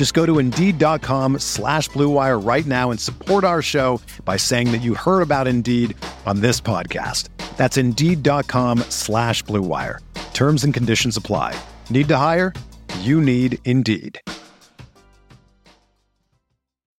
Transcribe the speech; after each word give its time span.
Just 0.00 0.14
go 0.14 0.24
to 0.24 0.38
Indeed.com 0.38 1.40
slash 1.40 1.90
BlueWire 1.90 2.42
right 2.42 2.64
now 2.64 2.90
and 2.90 2.98
support 2.98 3.44
our 3.44 3.60
show 3.60 4.00
by 4.24 4.38
saying 4.38 4.72
that 4.72 4.78
you 4.78 4.94
heard 4.94 5.20
about 5.20 5.46
Indeed 5.46 5.94
on 6.24 6.40
this 6.40 6.58
podcast. 6.58 7.28
That's 7.58 7.76
Indeed.com 7.76 8.78
slash 8.88 9.44
BlueWire. 9.44 9.98
Terms 10.32 10.64
and 10.64 10.72
conditions 10.72 11.18
apply. 11.18 11.54
Need 11.90 12.08
to 12.08 12.16
hire? 12.16 12.54
You 13.00 13.20
need 13.20 13.58
Indeed. 13.66 14.18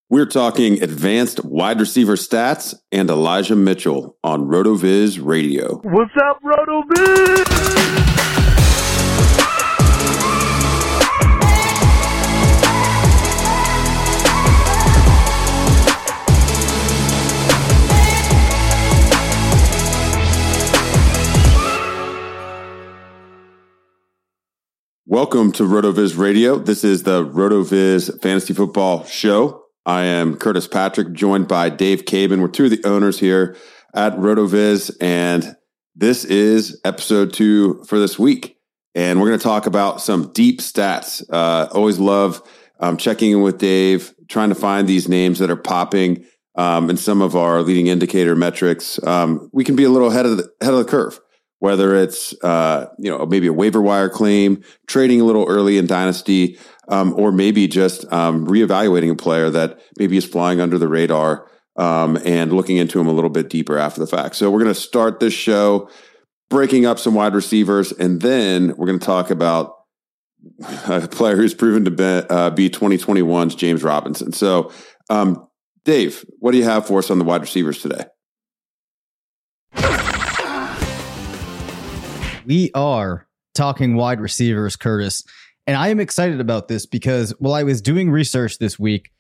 We're 0.09 0.27
talking 0.27 0.83
advanced 0.83 1.43
wide 1.43 1.79
receiver 1.79 2.17
stats 2.17 2.75
and 2.91 3.09
Elijah 3.09 3.55
Mitchell 3.55 4.15
on 4.23 4.41
RotoViz 4.41 5.17
Radio. 5.19 5.77
What's 5.77 6.13
up, 6.23 6.39
RotoViz? 6.43 8.10
Welcome 25.11 25.51
to 25.53 25.63
RotoViz 25.63 26.17
Radio. 26.17 26.57
This 26.57 26.85
is 26.85 27.03
the 27.03 27.25
RotoViz 27.25 28.21
Fantasy 28.21 28.53
Football 28.53 29.03
Show. 29.03 29.65
I 29.85 30.03
am 30.03 30.37
Curtis 30.37 30.69
Patrick, 30.69 31.11
joined 31.11 31.49
by 31.49 31.67
Dave 31.67 32.05
Caban. 32.05 32.39
We're 32.39 32.47
two 32.47 32.63
of 32.63 32.71
the 32.71 32.85
owners 32.85 33.19
here 33.19 33.57
at 33.93 34.13
RotoViz, 34.13 34.95
and 35.01 35.57
this 35.93 36.23
is 36.23 36.79
episode 36.85 37.33
two 37.33 37.83
for 37.89 37.99
this 37.99 38.17
week. 38.17 38.55
And 38.95 39.19
we're 39.19 39.27
going 39.27 39.39
to 39.39 39.43
talk 39.43 39.65
about 39.65 39.99
some 39.99 40.31
deep 40.31 40.61
stats. 40.61 41.21
Uh, 41.29 41.67
always 41.73 41.99
love 41.99 42.41
um, 42.79 42.95
checking 42.95 43.31
in 43.31 43.41
with 43.41 43.57
Dave, 43.57 44.13
trying 44.29 44.47
to 44.47 44.55
find 44.55 44.87
these 44.87 45.09
names 45.09 45.39
that 45.39 45.51
are 45.51 45.57
popping 45.57 46.23
um, 46.55 46.89
in 46.89 46.95
some 46.95 47.21
of 47.21 47.35
our 47.35 47.61
leading 47.63 47.87
indicator 47.87 48.33
metrics. 48.33 48.97
Um, 49.05 49.49
we 49.51 49.65
can 49.65 49.75
be 49.75 49.83
a 49.83 49.89
little 49.89 50.09
ahead 50.09 50.25
of 50.25 50.37
the, 50.37 50.49
ahead 50.61 50.73
of 50.73 50.79
the 50.79 50.89
curve 50.89 51.19
whether 51.61 51.95
it's 51.95 52.33
uh, 52.43 52.87
you 52.97 53.11
know 53.11 53.23
maybe 53.23 53.45
a 53.45 53.53
waiver 53.53 53.81
wire 53.81 54.09
claim, 54.09 54.63
trading 54.87 55.21
a 55.21 55.23
little 55.23 55.45
early 55.47 55.77
in 55.77 55.85
dynasty, 55.85 56.57
um, 56.87 57.13
or 57.15 57.31
maybe 57.31 57.67
just 57.67 58.11
um, 58.11 58.47
reevaluating 58.47 59.11
a 59.11 59.15
player 59.15 59.51
that 59.51 59.79
maybe 59.99 60.17
is 60.17 60.25
flying 60.25 60.59
under 60.59 60.79
the 60.79 60.87
radar 60.87 61.47
um, 61.75 62.17
and 62.25 62.51
looking 62.51 62.77
into 62.77 62.99
him 62.99 63.05
a 63.05 63.11
little 63.11 63.29
bit 63.29 63.47
deeper 63.47 63.77
after 63.77 63.99
the 63.99 64.07
fact. 64.07 64.35
So 64.35 64.49
we're 64.49 64.63
going 64.63 64.73
to 64.73 64.79
start 64.79 65.19
this 65.19 65.35
show 65.35 65.87
breaking 66.49 66.87
up 66.87 66.97
some 66.97 67.13
wide 67.13 67.35
receivers, 67.35 67.91
and 67.91 68.21
then 68.21 68.75
we're 68.75 68.87
going 68.87 68.99
to 68.99 69.05
talk 69.05 69.29
about 69.29 69.75
a 70.87 71.07
player 71.07 71.35
who's 71.35 71.53
proven 71.53 71.85
to 71.85 71.91
be, 71.91 72.03
uh, 72.03 72.49
be 72.49 72.71
2021's 72.71 73.53
James 73.53 73.83
Robinson. 73.83 74.33
So, 74.33 74.71
um, 75.11 75.47
Dave, 75.85 76.25
what 76.39 76.53
do 76.53 76.57
you 76.57 76.63
have 76.63 76.87
for 76.87 76.97
us 76.97 77.11
on 77.11 77.19
the 77.19 77.25
wide 77.25 77.41
receivers 77.41 77.83
today? 77.83 78.05
We 82.45 82.71
are 82.73 83.27
talking 83.53 83.95
wide 83.95 84.19
receivers, 84.19 84.75
Curtis. 84.75 85.23
And 85.67 85.77
I 85.77 85.89
am 85.89 85.99
excited 85.99 86.39
about 86.39 86.67
this 86.67 86.85
because 86.85 87.31
while 87.39 87.53
I 87.53 87.63
was 87.63 87.81
doing 87.81 88.09
research 88.09 88.57
this 88.57 88.79
week, 88.79 89.11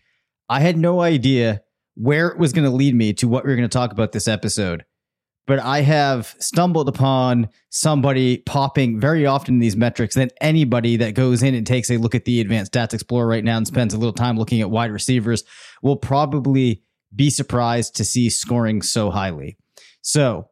I 0.49 0.59
had 0.59 0.77
no 0.77 1.01
idea 1.01 1.61
where 1.95 2.29
it 2.29 2.37
was 2.37 2.53
going 2.53 2.65
to 2.65 2.75
lead 2.75 2.95
me 2.95 3.13
to 3.13 3.27
what 3.27 3.45
we 3.45 3.51
are 3.51 3.55
going 3.55 3.67
to 3.67 3.73
talk 3.73 3.91
about 3.91 4.11
this 4.11 4.27
episode. 4.27 4.85
But 5.47 5.59
I 5.59 5.81
have 5.81 6.35
stumbled 6.39 6.87
upon 6.87 7.49
somebody 7.69 8.37
popping 8.37 8.99
very 8.99 9.25
often 9.25 9.55
in 9.55 9.59
these 9.59 9.75
metrics 9.75 10.15
than 10.15 10.29
anybody 10.39 10.97
that 10.97 11.13
goes 11.13 11.43
in 11.43 11.55
and 11.55 11.65
takes 11.65 11.89
a 11.89 11.97
look 11.97 12.15
at 12.15 12.25
the 12.25 12.41
Advanced 12.41 12.73
Stats 12.73 12.93
Explorer 12.93 13.27
right 13.27 13.43
now 13.43 13.57
and 13.57 13.67
spends 13.67 13.93
a 13.93 13.97
little 13.97 14.13
time 14.13 14.37
looking 14.37 14.61
at 14.61 14.69
wide 14.69 14.91
receivers 14.91 15.43
will 15.81 15.97
probably 15.97 16.83
be 17.13 17.29
surprised 17.29 17.95
to 17.95 18.05
see 18.05 18.29
scoring 18.29 18.81
so 18.81 19.09
highly. 19.09 19.57
So 20.01 20.50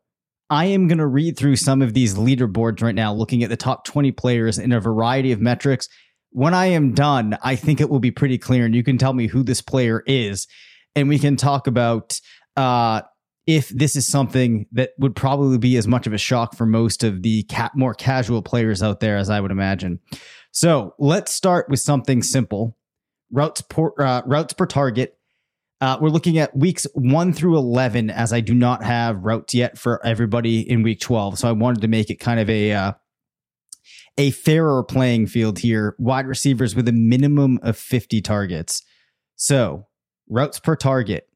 I 0.50 0.66
am 0.66 0.88
going 0.88 0.98
to 0.98 1.08
read 1.08 1.38
through 1.38 1.58
some 1.58 1.82
of 1.82 1.94
these 1.94 2.16
leaderboards 2.16 2.82
right 2.82 2.96
now, 2.96 3.14
looking 3.14 3.44
at 3.44 3.50
the 3.50 3.58
top 3.58 3.86
20 3.86 4.12
players 4.14 4.58
in 4.58 4.72
a 4.72 4.80
variety 4.80 5.32
of 5.32 5.40
metrics. 5.40 5.88
When 6.32 6.54
I 6.54 6.68
am 6.68 6.94
done, 6.94 7.38
I 7.44 7.56
think 7.56 7.80
it 7.80 7.90
will 7.90 8.00
be 8.00 8.12
pretty 8.12 8.38
clear, 8.38 8.66
and 8.66 8.74
you 8.74 8.84
can 8.84 8.98
tell 8.98 9.14
me 9.14 9.28
who 9.28 9.44
this 9.44 9.62
player 9.62 10.04
is, 10.08 10.48
and 10.96 11.08
we 11.08 11.20
can 11.20 11.36
talk 11.36 11.68
about 11.68 12.20
uh, 12.56 13.02
if 13.46 13.70
this 13.70 13.96
is 13.96 14.08
something 14.08 14.66
that 14.72 14.92
would 14.98 15.16
probably 15.16 15.58
be 15.60 15.78
as 15.78 15.88
much 15.88 16.08
of 16.08 16.14
a 16.14 16.18
shock 16.18 16.56
for 16.56 16.66
most 16.66 17.04
of 17.04 17.22
the 17.22 17.44
ca- 17.44 17.72
more 17.76 17.94
casual 17.94 18.42
players 18.42 18.82
out 18.82 19.00
there 19.00 19.18
as 19.18 19.30
I 19.30 19.40
would 19.40 19.52
imagine. 19.52 20.00
So 20.52 20.96
let's 20.98 21.32
start 21.32 21.70
with 21.70 21.80
something 21.80 22.24
simple: 22.24 22.76
routes 23.32 23.62
per, 23.62 23.92
uh, 24.00 24.24
routes 24.26 24.54
per 24.54 24.66
target 24.66 25.19
uh, 25.82 25.98
we're 26.02 26.10
looking 26.10 26.38
at 26.38 26.56
weeks 26.56 26.86
one 26.94 27.32
through 27.32 27.58
11, 27.58 28.10
as 28.10 28.34
I 28.34 28.42
do 28.42 28.54
not 28.54 28.84
have 28.84 29.24
routes 29.24 29.54
yet 29.54 29.78
for 29.78 30.06
everybody 30.06 30.70
in 30.70 30.84
week 30.84 31.00
12. 31.00 31.40
So 31.40 31.48
I 31.48 31.54
wanted 31.54 31.82
to 31.82 31.88
make 31.88 32.10
it 32.10 32.16
kind 32.16 32.40
of 32.40 32.50
a, 32.50 32.74
uh, 32.74 32.92
a 34.18 34.32
fairer 34.32 34.84
playing 34.84 35.28
field 35.28 35.60
here. 35.60 35.96
Wide 35.98 36.28
receivers 36.28 36.76
with 36.76 36.88
a 36.90 36.92
minimum 36.92 37.60
of 37.64 37.78
50 37.78 38.22
targets. 38.22 38.84
So 39.38 39.88
routes 40.28 40.60
per 40.60 40.76
target 40.76 41.30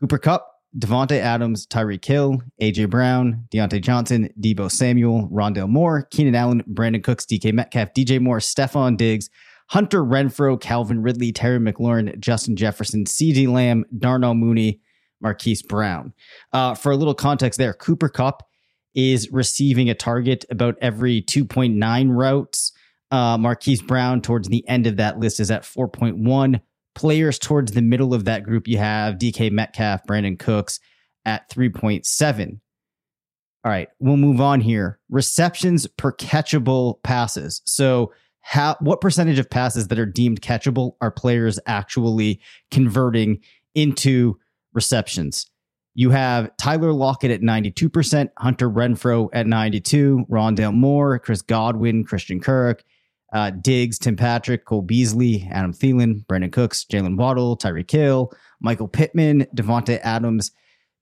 Cooper 0.00 0.18
Kupp, 0.18 0.46
Davante 0.76 1.18
Adams, 1.18 1.66
Tyreek 1.66 2.04
Hill, 2.04 2.42
AJ 2.60 2.90
Brown, 2.90 3.46
Diontae 3.50 3.80
Johnson, 3.80 4.28
Deebo 4.38 4.70
Samuel, 4.70 5.28
Rondale 5.32 5.68
Moore, 5.68 6.02
Keenan 6.10 6.34
Allen, 6.34 6.62
Brandin 6.68 7.02
Cooks, 7.02 7.24
DK 7.24 7.52
Metcalf, 7.52 7.94
DJ 7.94 8.20
Moore, 8.20 8.38
Stefon 8.38 8.96
Diggs, 8.96 9.30
Hunter 9.68 10.02
Renfrow, 10.02 10.60
Calvin 10.60 11.02
Ridley, 11.02 11.32
Terry 11.32 11.58
McLaurin, 11.58 12.18
Justin 12.18 12.56
Jefferson, 12.56 13.04
CeeDee 13.04 13.48
Lamb, 13.48 13.84
Darnell 13.98 14.34
Mooney, 14.34 14.80
Marquise 15.20 15.62
Brown. 15.62 16.12
Uh, 16.52 16.74
for 16.74 16.92
a 16.92 16.96
little 16.96 17.14
context 17.14 17.58
there, 17.58 17.72
Cooper 17.72 18.08
Kupp 18.08 18.46
is 18.94 19.30
receiving 19.30 19.90
a 19.90 19.94
target 19.94 20.44
about 20.50 20.76
every 20.80 21.22
2.9 21.22 22.10
routes. 22.10 22.72
Uh, 23.10 23.36
Marquise 23.38 23.82
Brown, 23.82 24.20
towards 24.20 24.48
the 24.48 24.66
end 24.68 24.86
of 24.86 24.96
that 24.96 25.18
list, 25.18 25.40
is 25.40 25.50
at 25.50 25.62
4.1. 25.62 26.60
Players 26.94 27.38
towards 27.38 27.72
the 27.72 27.82
middle 27.82 28.14
of 28.14 28.24
that 28.24 28.42
group, 28.42 28.66
you 28.66 28.78
have 28.78 29.16
DK 29.16 29.52
Metcalf, 29.52 30.06
Brandin 30.06 30.38
Cooks 30.38 30.80
at 31.24 31.48
3.7. 31.50 32.58
All 33.64 33.70
right, 33.70 33.88
we'll 33.98 34.16
move 34.16 34.40
on 34.40 34.60
here. 34.60 34.98
Receptions 35.10 35.86
per 35.86 36.12
catchable 36.12 37.02
passes. 37.02 37.62
So, 37.66 38.12
how 38.48 38.76
what 38.78 39.00
percentage 39.00 39.40
of 39.40 39.50
passes 39.50 39.88
that 39.88 39.98
are 39.98 40.06
deemed 40.06 40.40
catchable 40.40 40.92
are 41.00 41.10
players 41.10 41.58
actually 41.66 42.40
converting 42.70 43.40
into 43.74 44.38
receptions? 44.72 45.50
You 45.94 46.10
have 46.10 46.56
Tyler 46.56 46.92
Lockett 46.92 47.32
at 47.32 47.40
92%, 47.40 48.28
Hunter 48.38 48.70
Renfrow 48.70 49.28
at 49.32 49.48
92, 49.48 50.26
Rondale 50.30 50.72
Moore, 50.72 51.18
Chris 51.18 51.42
Godwin, 51.42 52.04
Christian 52.04 52.38
Kirk, 52.38 52.84
uh, 53.32 53.50
Diggs, 53.50 53.98
Tim 53.98 54.14
Patrick, 54.14 54.64
Cole 54.64 54.82
Beasley, 54.82 55.48
Adam 55.50 55.72
Thielen, 55.72 56.24
Brandin 56.26 56.52
Cooks, 56.52 56.84
Jaylen 56.84 57.16
Waddle, 57.16 57.56
Tyreek 57.56 57.90
Hill, 57.90 58.30
Michael 58.60 58.86
Pittman, 58.86 59.48
Davante 59.56 59.98
Adams, 60.04 60.52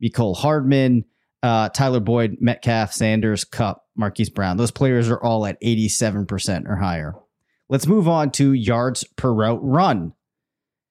Mecole 0.02 0.34
Hardman, 0.34 1.04
uh, 1.42 1.68
Tyler 1.68 2.00
Boyd, 2.00 2.38
Metcalf, 2.40 2.94
Sanders, 2.94 3.44
Kupp, 3.44 3.84
Marquise 3.96 4.30
Brown. 4.30 4.56
Those 4.56 4.70
players 4.70 5.10
are 5.10 5.22
all 5.22 5.44
at 5.44 5.60
87% 5.60 6.66
or 6.66 6.76
higher. 6.76 7.14
Let's 7.68 7.86
move 7.86 8.08
on 8.08 8.30
to 8.32 8.52
yards 8.52 9.04
per 9.16 9.32
route 9.32 9.60
run. 9.62 10.12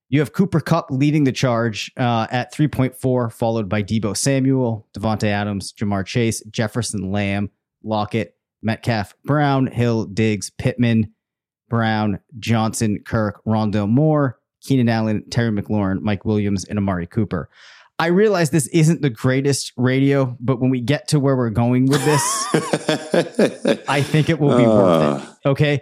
You 0.09 0.19
have 0.19 0.33
Cooper 0.33 0.59
Kupp 0.59 0.91
leading 0.91 1.23
the 1.23 1.31
charge 1.31 1.91
uh, 1.97 2.27
at 2.29 2.53
3.4, 2.53 3.31
followed 3.31 3.67
by 3.67 3.81
Deebo 3.81 4.15
Samuel, 4.15 4.87
Davante 4.95 5.25
Adams, 5.25 5.73
Ja'Marr 5.73 6.05
Chase, 6.05 6.43
Jefferson 6.51 7.11
Lamb, 7.11 7.49
Lockett, 7.83 8.35
Metcalf, 8.61 9.15
Brown, 9.25 9.67
Hill, 9.67 10.05
Diggs, 10.05 10.51
Pittman, 10.51 11.13
Brown, 11.69 12.19
Johnson, 12.37 12.99
Kirk, 13.03 13.41
Rondale 13.45 13.89
Moore, 13.89 14.39
Keenan 14.61 14.89
Allen, 14.89 15.23
Terry 15.29 15.51
McLaurin, 15.51 16.01
Mike 16.01 16.25
Williams, 16.25 16.63
and 16.65 16.77
Amari 16.77 17.07
Cooper. 17.07 17.49
I 17.99 18.07
realize 18.07 18.49
this 18.49 18.67
isn't 18.67 19.01
the 19.01 19.09
greatest 19.09 19.71
radio, 19.77 20.35
but 20.39 20.59
when 20.59 20.69
we 20.69 20.81
get 20.81 21.07
to 21.09 21.19
where 21.19 21.35
we're 21.35 21.49
going 21.49 21.85
with 21.85 22.03
this, 22.05 22.47
I 23.87 24.01
think 24.01 24.29
it 24.29 24.39
will 24.39 24.57
be 24.57 24.65
uh. 24.65 24.75
worth 24.75 25.23
it. 25.23 25.49
Okay. 25.49 25.81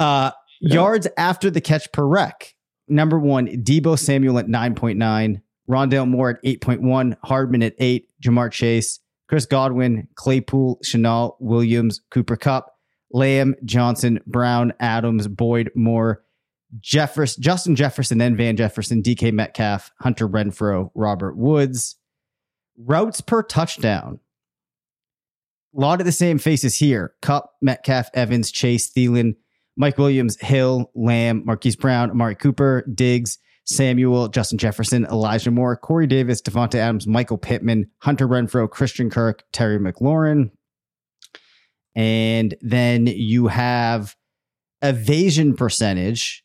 Uh, 0.00 0.32
yeah. 0.60 0.74
Yards 0.74 1.06
after 1.16 1.50
the 1.50 1.60
catch 1.60 1.90
per 1.92 2.04
rec. 2.04 2.54
Number 2.88 3.18
one, 3.18 3.46
Deebo 3.46 3.96
Samuel 3.96 4.38
at 4.38 4.48
9.9, 4.48 5.40
Rondale 5.68 6.08
Moore 6.08 6.30
at 6.30 6.42
8.1, 6.42 7.16
Hardman 7.22 7.62
at 7.62 7.74
8, 7.78 8.08
Ja'Marr 8.20 8.50
Chase, 8.50 8.98
Chris 9.28 9.46
Godwin, 9.46 10.08
Claypool, 10.16 10.80
Shenault, 10.84 11.36
Williams, 11.38 12.00
Cooper 12.10 12.36
Kupp, 12.36 12.72
Lamb, 13.12 13.54
Johnson, 13.64 14.18
Brown, 14.26 14.72
Adams, 14.80 15.28
Boyd, 15.28 15.70
Moore, 15.76 16.24
Jefferson, 16.80 17.42
Justin 17.42 17.76
Jefferson, 17.76 18.18
then 18.18 18.36
Van 18.36 18.56
Jefferson, 18.56 19.02
DK 19.02 19.32
Metcalf, 19.32 19.92
Hunter 20.00 20.28
Renfrow, 20.28 20.90
Robert 20.94 21.36
Woods. 21.36 21.96
Routes 22.76 23.20
per 23.20 23.42
touchdown. 23.42 24.18
A 25.76 25.80
lot 25.80 26.00
of 26.00 26.06
the 26.06 26.12
same 26.12 26.38
faces 26.38 26.76
here. 26.76 27.14
Kupp, 27.22 27.52
Metcalf, 27.62 28.08
Evans, 28.14 28.50
Chase, 28.50 28.90
Thielen, 28.90 29.34
Mike 29.80 29.96
Williams, 29.96 30.38
Hill, 30.40 30.90
Lamb, 30.94 31.42
Marquise 31.46 31.74
Brown, 31.74 32.10
Amari 32.10 32.34
Cooper, 32.34 32.84
Diggs, 32.94 33.38
Samuel, 33.64 34.28
Justin 34.28 34.58
Jefferson, 34.58 35.06
Elijah 35.06 35.50
Moore, 35.50 35.74
Corey 35.74 36.06
Davis, 36.06 36.42
Davante 36.42 36.74
Adams, 36.74 37.06
Michael 37.06 37.38
Pittman, 37.38 37.86
Hunter 38.00 38.28
Renfrow, 38.28 38.68
Christian 38.68 39.08
Kirk, 39.08 39.42
Terry 39.52 39.78
McLaurin. 39.78 40.50
And 41.94 42.54
then 42.60 43.06
you 43.06 43.46
have 43.46 44.16
evasion 44.82 45.56
percentage 45.56 46.44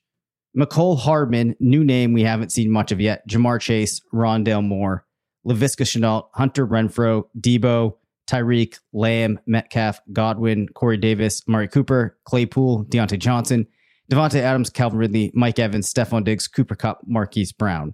Mecole 0.57 0.97
Hardman, 0.97 1.55
new 1.59 1.83
name 1.83 2.13
we 2.13 2.23
haven't 2.23 2.53
seen 2.53 2.71
much 2.71 2.93
of 2.93 3.01
yet. 3.01 3.27
Ja'Marr 3.27 3.59
Chase, 3.59 3.99
Rondale 4.13 4.65
Moore, 4.65 5.05
Laviska 5.45 5.83
Shenault, 5.83 6.29
Hunter 6.35 6.65
Renfrow, 6.65 7.23
Deebo, 7.37 7.95
Tyreek, 8.27 8.79
Lamb, 8.93 9.39
Metcalf, 9.45 9.99
Godwin, 10.11 10.67
Corey 10.69 10.97
Davis, 10.97 11.41
Amari 11.47 11.67
Cooper, 11.67 12.17
Claypool, 12.25 12.85
Diontae 12.85 13.19
Johnson, 13.19 13.67
Davante 14.11 14.39
Adams, 14.39 14.69
Calvin 14.69 14.99
Ridley, 14.99 15.31
Mike 15.33 15.59
Evans, 15.59 15.91
Stefon 15.91 16.23
Diggs, 16.23 16.47
Cooper 16.47 16.75
Kupp, 16.75 17.01
Marquise 17.07 17.51
Brown. 17.51 17.93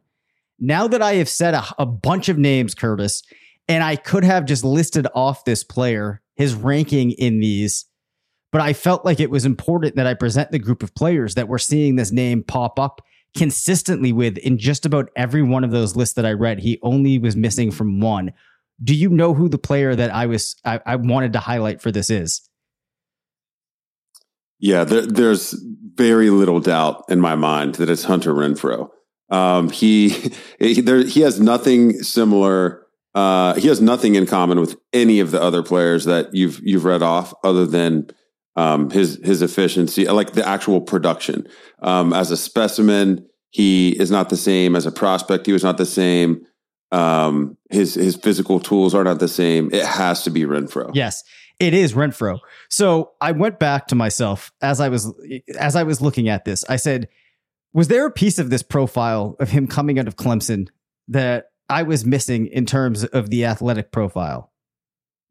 Now 0.60 0.88
that 0.88 1.01
I 1.01 1.16
have 1.16 1.30
said 1.30 1.54
a, 1.54 1.63
a 1.80 1.86
bunch 1.86 2.30
of 2.30 2.38
names, 2.38 2.75
Curtis, 2.75 3.24
and 3.68 3.83
I 3.83 3.95
could 3.95 4.24
have 4.24 4.45
just 4.45 4.63
listed 4.63 5.07
off 5.16 5.45
this 5.45 5.63
player, 5.63 6.22
his 6.36 6.54
ranking 6.54 7.12
in 7.12 7.39
these, 7.39 7.86
but 8.51 8.62
I 8.62 8.74
felt 8.74 9.06
like 9.06 9.19
it 9.19 9.31
was 9.31 9.45
important 9.45 9.95
that 9.95 10.07
I 10.07 10.13
present 10.13 10.51
the 10.51 10.60
group 10.60 10.84
of 10.84 10.94
players 10.94 11.36
that 11.36 11.48
we're 11.48 11.57
seeing 11.57 11.95
this 11.95 12.12
name 12.12 12.44
pop 12.44 12.80
up 12.80 13.01
consistently 13.36 14.12
with 14.12 14.38
in 14.39 14.57
just 14.57 14.86
about 14.86 15.10
every 15.16 15.42
one 15.42 15.63
of 15.63 15.72
those 15.72 15.95
lists 15.95 16.16
that 16.16 16.25
I 16.25 16.34
read. 16.34 16.60
He 16.60 16.80
only 16.84 17.18
was 17.18 17.36
missing 17.36 17.72
from 17.72 18.01
one. 18.01 18.34
Do 18.83 18.95
you 18.95 19.10
know 19.10 19.33
who 19.33 19.48
the 19.48 19.57
player 19.57 19.95
that 19.95 20.13
I 20.13 20.25
was 20.25 20.56
I, 20.66 20.80
I 20.86 20.95
wanted 20.95 21.33
to 21.33 21.39
highlight 21.39 21.81
for 21.81 21.92
this 21.92 22.10
is? 22.10 22.42
Yeah, 24.60 24.83
there, 24.83 25.06
there's 25.06 25.56
very 25.95 26.30
little 26.30 26.60
doubt 26.60 27.04
in 27.10 27.19
my 27.19 27.36
mind 27.36 27.75
that 27.75 27.89
it's 27.89 28.04
Hunter 28.04 28.33
Renfrow. 28.33 28.89
Um, 29.30 29.69
he 29.69 30.10
he, 30.60 30.81
there, 30.81 31.04
he 31.04 31.22
has 31.22 31.39
nothing 31.39 31.94
similar. 32.04 32.86
Uh, 33.13 33.56
he 33.56 33.68
has 33.68 33.81
nothing 33.81 34.16
in 34.16 34.25
common 34.25 34.60
with 34.60 34.78
any 34.94 35.19
of 35.19 35.31
the 35.31 35.42
other 35.42 35.63
players 35.63 36.06
that 36.06 36.34
you've 36.34 36.60
you've 36.63 36.86
read 36.86 37.01
off, 37.01 37.34
other 37.44 37.66
than 37.66 38.10
um, 38.56 38.89
his 38.89 39.19
his 39.24 39.42
efficiency, 39.42 40.06
like 40.07 40.34
the 40.34 40.48
actual 40.48 40.81
production. 40.81 41.48
Um, 41.81 42.13
as 42.13 42.31
a 42.31 42.38
specimen, 42.38 43.27
he 43.50 43.89
is 44.00 44.12
not 44.12 44.30
the 44.30 44.38
same. 44.38 44.75
As 44.75 44.86
a 44.86 44.92
prospect, 44.92 45.45
he 45.45 45.54
was 45.54 45.63
not 45.63 45.77
the 45.77 45.86
same. 45.86 46.45
Um, 46.92 47.58
his 47.70 47.96
his 47.96 48.16
physical 48.16 48.60
tools 48.60 48.94
are 48.94 49.04
not 49.04 49.20
the 49.20 49.28
same. 49.28 49.70
It 49.74 49.86
has 49.86 50.24
to 50.24 50.30
be 50.30 50.42
Renfrow. 50.42 50.92
Yes, 50.94 51.24
it 51.60 51.74
is 51.74 51.94
Renfrow. 51.94 52.40
So 52.70 53.12
I 53.22 53.32
went 53.32 53.60
back 53.60 53.88
to 53.88 53.96
myself 53.96 54.52
as 54.62 54.80
I 54.80 54.90
was 54.90 55.14
as 55.58 55.76
I 55.76 55.84
was 55.84 56.02
looking 56.02 56.28
at 56.30 56.46
this. 56.46 56.66
I 56.70 56.76
said, 56.76 57.08
was 57.74 57.88
there 57.88 58.06
a 58.06 58.12
piece 58.12 58.40
of 58.40 58.50
this 58.50 58.64
profile 58.64 59.36
of 59.40 59.50
him 59.50 59.68
coming 59.68 60.00
out 60.00 60.08
of 60.08 60.18
Clemson 60.18 60.68
that 61.08 61.52
I 61.70 61.84
was 61.84 62.06
missing 62.06 62.48
in 62.48 62.66
terms 62.66 63.06
of 63.06 63.30
the 63.30 63.46
athletic 63.46 63.92
profile? 63.92 64.52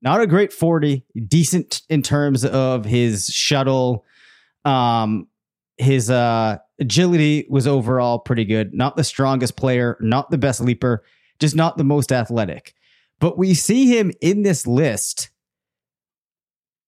not 0.03 0.21
a 0.21 0.27
great 0.27 0.53
40, 0.53 1.05
decent 1.27 1.83
in 1.89 2.03
terms 2.03 2.45
of 2.45 2.85
his 2.85 3.27
shuttle. 3.27 4.05
Um, 4.65 5.29
his 5.77 6.11
uh, 6.11 6.59
agility 6.79 7.47
was 7.49 7.67
overall 7.67 8.19
pretty 8.19 8.45
good. 8.45 8.75
Not 8.75 8.97
the 8.97 9.05
strongest 9.05 9.57
player, 9.57 9.99
not 10.01 10.31
the 10.31 10.39
best 10.39 10.61
leaper, 10.61 11.05
just 11.41 11.57
not 11.57 11.77
the 11.77 11.85
most 11.85 12.13
athletic. 12.13 12.75
But 13.19 13.37
we 13.37 13.55
see 13.55 13.87
him 13.87 14.13
in 14.21 14.43
this 14.43 14.67
list 14.67 15.31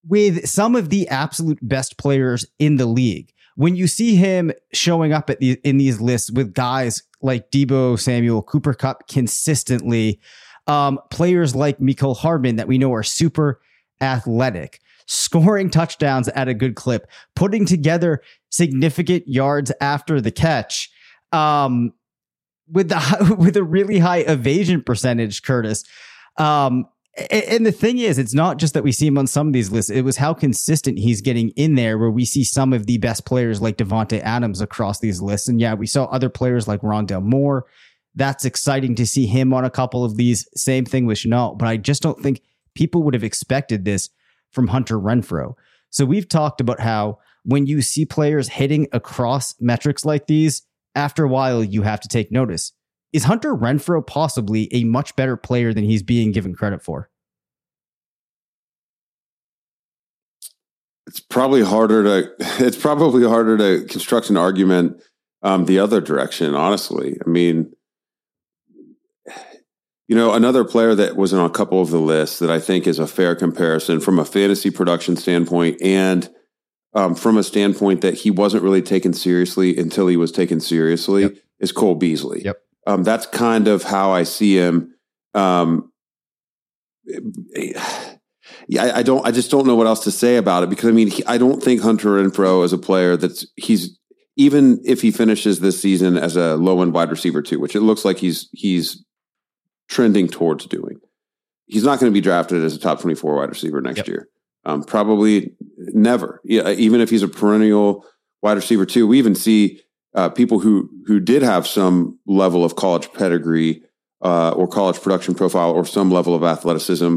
with 0.07 0.49
some 0.49 0.75
of 0.75 0.91
the 0.91 1.09
absolute 1.09 1.59
best 1.63 1.97
players 1.97 2.47
in 2.59 2.77
the 2.77 2.87
league. 2.87 3.33
When 3.55 3.77
you 3.77 3.87
see 3.87 4.17
him 4.17 4.53
showing 4.73 5.13
up 5.13 5.29
at 5.29 5.41
the, 5.41 5.61
in 5.63 5.77
these 5.77 6.01
lists 6.01 6.31
with 6.31 6.55
guys 6.55 7.03
like 7.21 7.51
Deebo 7.51 8.01
Samuel, 8.01 8.43
Cooper 8.43 8.75
Kupp 8.75 9.09
consistently, 9.09 10.21
um, 10.67 10.99
players 11.11 11.55
like 11.55 11.79
Mecole 11.79 12.17
Hardman 12.17 12.57
that 12.57 12.69
we 12.69 12.79
know 12.79 12.93
are 12.95 13.03
super 13.03 13.61
athletic, 14.01 14.81
scoring 15.07 15.71
touchdowns 15.71 16.29
at 16.29 16.49
a 16.49 16.55
good 16.55 16.77
clip, 16.77 17.07
putting 17.37 17.67
together 17.67 18.23
significant 18.51 19.29
yards 19.29 19.71
after 19.81 20.21
the 20.21 20.31
catch. 20.31 20.91
Um, 21.31 21.93
with 22.71 22.89
the 22.89 23.37
with 23.39 23.57
a 23.57 23.65
really 23.65 23.99
high 23.99 24.19
evasion 24.19 24.83
percentage, 24.83 25.43
Curtis. 25.43 25.85
Um, 26.37 26.87
and 27.31 27.67
the 27.67 27.73
thing 27.73 27.99
is, 27.99 28.17
it's 28.17 28.33
not 28.33 28.57
just 28.57 28.73
that 28.73 28.85
we 28.85 28.91
see 28.91 29.07
him 29.07 29.19
on 29.19 29.27
some 29.27 29.47
of 29.47 29.53
these 29.53 29.71
lists. 29.71 29.91
It 29.91 30.01
was 30.01 30.17
how 30.17 30.33
consistent 30.33 30.99
he's 30.99 31.21
getting 31.21 31.51
in 31.51 31.75
there, 31.75 31.99
where 31.99 32.11
we 32.11 32.25
see 32.25 32.43
some 32.43 32.73
of 32.73 32.87
the 32.87 32.97
best 32.97 33.27
players 33.27 33.61
like 33.61 33.77
Davante 33.77 34.19
Adams 34.23 34.63
across 34.63 34.99
these 35.01 35.21
lists. 35.21 35.47
And 35.47 35.61
yeah, 35.61 35.75
we 35.75 35.87
saw 35.87 36.05
other 36.07 36.31
players 36.31 36.67
like 36.67 36.81
Rondale 36.81 37.23
Moore 37.23 37.67
that's 38.15 38.45
exciting 38.45 38.95
to 38.97 39.07
see 39.07 39.27
him 39.27 39.53
on 39.53 39.65
a 39.65 39.71
couple 39.71 40.05
of 40.05 40.17
these. 40.17 40.49
Same 40.55 40.85
thing 40.85 41.07
with 41.07 41.19
Shenault, 41.19 41.59
but 41.59 41.69
I 41.69 41.77
just 41.77 42.03
don't 42.03 42.21
think 42.21 42.43
people 42.75 43.03
would 43.03 43.15
have 43.15 43.25
expected 43.25 43.85
this 43.85 44.11
from 44.51 44.69
Hunter 44.69 44.99
Renfrow. 44.99 45.55
So 45.91 46.05
we've 46.05 46.29
talked 46.29 46.61
about 46.61 46.81
how 46.81 47.19
when 47.45 47.67
you 47.67 47.83
see 47.83 48.05
players 48.05 48.49
hitting 48.49 48.87
across 48.93 49.55
metrics 49.61 50.05
like 50.05 50.27
these, 50.27 50.63
after 50.95 51.25
a 51.25 51.29
while 51.29 51.63
you 51.63 51.83
have 51.83 52.01
to 52.01 52.09
take 52.09 52.31
notice. 52.33 52.73
Is 53.13 53.25
Hunter 53.25 53.55
Renfrow 53.55 54.07
possibly 54.07 54.69
a 54.73 54.85
much 54.85 55.15
better 55.17 55.37
player 55.37 55.75
than 55.75 55.85
he's 55.85 56.03
being 56.03 56.33
given 56.33 56.55
credit 56.55 56.83
for? 56.83 57.11
It's 61.07 61.21
probably 61.21 61.63
harder 61.63 62.05
to 62.05 62.33
it's 62.65 62.77
probably 62.77 63.25
harder 63.25 63.59
to 63.59 63.87
construct 63.87 64.31
an 64.31 64.37
argument 64.37 65.03
um, 65.43 65.67
the 65.67 65.79
other 65.79 66.01
direction. 66.01 66.55
Honestly, 66.55 67.19
I 67.25 67.29
mean, 67.29 67.73
you 70.09 70.17
know, 70.17 70.33
another 70.33 70.65
player 70.65 70.95
that 70.95 71.17
was 71.17 71.33
on 71.33 71.45
a 71.45 71.51
couple 71.51 71.81
of 71.83 71.91
the 71.91 71.99
lists 71.99 72.39
that 72.39 72.51
I 72.51 72.61
think 72.61 72.87
is 72.87 72.99
a 72.99 73.07
fair 73.07 73.35
comparison 73.35 74.01
from 74.01 74.19
a 74.19 74.25
fantasy 74.25 74.71
production 74.71 75.17
standpoint 75.17 75.81
and 75.83 76.31
um, 76.95 77.15
from 77.15 77.39
a 77.39 77.43
standpoint 77.43 78.01
that 78.03 78.15
he 78.15 78.31
wasn't 78.31 78.63
really 78.63 78.83
taken 78.83 79.13
seriously 79.13 79.77
until 79.77 80.07
he 80.09 80.17
was 80.17 80.33
taken 80.33 80.61
seriously 80.61 81.23
yep. 81.23 81.37
is 81.59 81.73
Cole 81.73 81.95
Beasley. 81.95 82.43
Yep. 82.45 82.59
Um, 82.87 83.03
that's 83.03 83.27
kind 83.27 83.69
of 83.69 83.85
how 83.85 84.11
I 84.11 84.25
see 84.25 84.57
him. 84.57 84.95
Um, 85.35 85.93
yeah, 88.69 88.85
I, 88.85 88.99
I, 88.99 89.03
don't. 89.03 89.27
I 89.27 89.31
just 89.31 89.51
don't 89.51 89.67
know 89.67 89.77
what 89.77 89.87
else 89.87 90.05
to 90.05 90.11
say 90.11 90.37
about 90.37 90.63
it 90.63 90.71
because 90.71 90.89
I 90.89 90.93
mean, 90.93 91.09
he, 91.09 91.25
I 91.27 91.39
don't 91.39 91.63
think 91.63 91.81
Hunter 91.81 92.11
Renfrow 92.11 92.65
is 92.65 92.73
a 92.73 92.79
player 92.79 93.17
that's 93.17 93.47
he's 93.57 93.99
even 94.37 94.81
if 94.85 95.03
he 95.03 95.11
finishes 95.11 95.61
this 95.61 95.81
season 95.81 96.17
as 96.17 96.37
a 96.37 96.57
low 96.57 96.83
end 96.83 96.93
wide 96.93 97.11
receiver 97.11 97.43
too, 97.43 97.61
which 97.61 97.77
it 97.77 97.81
looks 97.81 98.05
like 98.05 98.19
he's 98.19 98.49
he's 98.53 99.05
trending 99.89 100.29
towards 100.29 100.67
doing. 100.67 100.99
He's 101.67 101.85
not 101.85 102.01
going 102.01 102.11
to 102.11 102.15
be 102.15 102.21
drafted 102.21 102.63
as 102.63 102.75
a 102.75 102.79
top 102.79 103.01
24 103.01 103.37
wide 103.37 103.49
receiver 103.49 103.81
next 103.81 103.99
yep. 103.99 104.09
year. 104.09 104.29
Um, 104.65 104.85
probably 104.85 105.55
never. 105.77 106.41
Yeah, 106.45 106.71
even 106.71 107.01
if 107.01 107.11
he's 107.11 107.23
a 107.23 107.29
perennial 107.29 108.05
wide 108.43 108.57
receiver 108.57 108.87
too. 108.87 109.07
We 109.07 109.19
even 109.19 109.35
see 109.35 109.81
uh, 110.15 110.29
people 110.29 110.61
who 110.61 110.89
who 111.07 111.21
did 111.21 111.43
have 111.43 111.67
some 111.67 112.19
level 112.27 112.65
of 112.65 112.77
college 112.77 113.13
pedigree 113.13 113.83
uh, 114.21 114.51
or 114.51 114.69
college 114.69 115.01
production 115.01 115.35
profile 115.35 115.73
or 115.73 115.85
some 115.85 116.11
level 116.11 116.35
of 116.35 116.45
athleticism. 116.45 117.17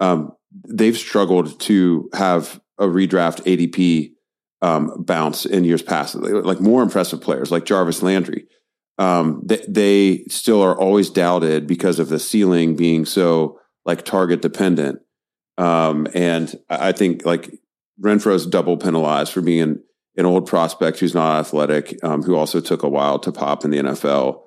Um, 0.00 0.32
they've 0.68 0.96
struggled 0.96 1.58
to 1.60 2.08
have 2.14 2.60
a 2.78 2.86
redraft 2.86 3.42
ADP 3.44 4.12
um, 4.62 5.02
bounce 5.02 5.46
in 5.46 5.64
years 5.64 5.82
past. 5.82 6.14
Like 6.14 6.60
more 6.60 6.82
impressive 6.82 7.20
players 7.20 7.50
like 7.50 7.64
Jarvis 7.64 8.02
Landry 8.02 8.46
um, 8.98 9.42
they, 9.44 9.64
they 9.68 10.24
still 10.28 10.62
are 10.62 10.78
always 10.78 11.10
doubted 11.10 11.66
because 11.66 11.98
of 11.98 12.08
the 12.08 12.18
ceiling 12.18 12.76
being 12.76 13.04
so 13.04 13.60
like 13.84 14.04
target 14.04 14.42
dependent. 14.42 15.00
Um, 15.56 16.08
and 16.14 16.54
I 16.68 16.92
think 16.92 17.24
like 17.24 17.50
Renfrow's 18.00 18.46
double 18.46 18.76
penalized 18.76 19.32
for 19.32 19.40
being 19.40 19.60
an, 19.60 19.84
an 20.16 20.26
old 20.26 20.46
prospect 20.46 20.98
who's 20.98 21.14
not 21.14 21.38
athletic, 21.38 21.98
um, 22.02 22.22
who 22.22 22.34
also 22.36 22.60
took 22.60 22.82
a 22.82 22.88
while 22.88 23.18
to 23.20 23.32
pop 23.32 23.64
in 23.64 23.70
the 23.70 23.78
NFL. 23.78 24.42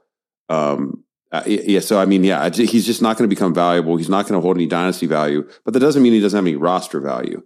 Um, 0.50 1.04
uh, 1.32 1.44
yeah, 1.46 1.82
so 1.82 2.00
I 2.00 2.06
mean, 2.06 2.24
yeah, 2.24 2.50
he's 2.50 2.86
just 2.86 3.02
not 3.02 3.18
going 3.18 3.30
to 3.30 3.34
become 3.34 3.54
valuable. 3.54 3.98
He's 3.98 4.10
not 4.10 4.28
going 4.28 4.40
to 4.40 4.42
hold 4.42 4.58
any 4.58 4.66
dynasty 4.66 5.08
value, 5.08 5.48
but 5.66 5.74
that 5.74 5.82
doesn't 5.82 6.02
mean 6.02 6.14
he 6.14 6.22
doesn't 6.22 6.38
have 6.38 6.46
any 6.46 6.56
roster 6.56 7.02
value. 7.02 7.44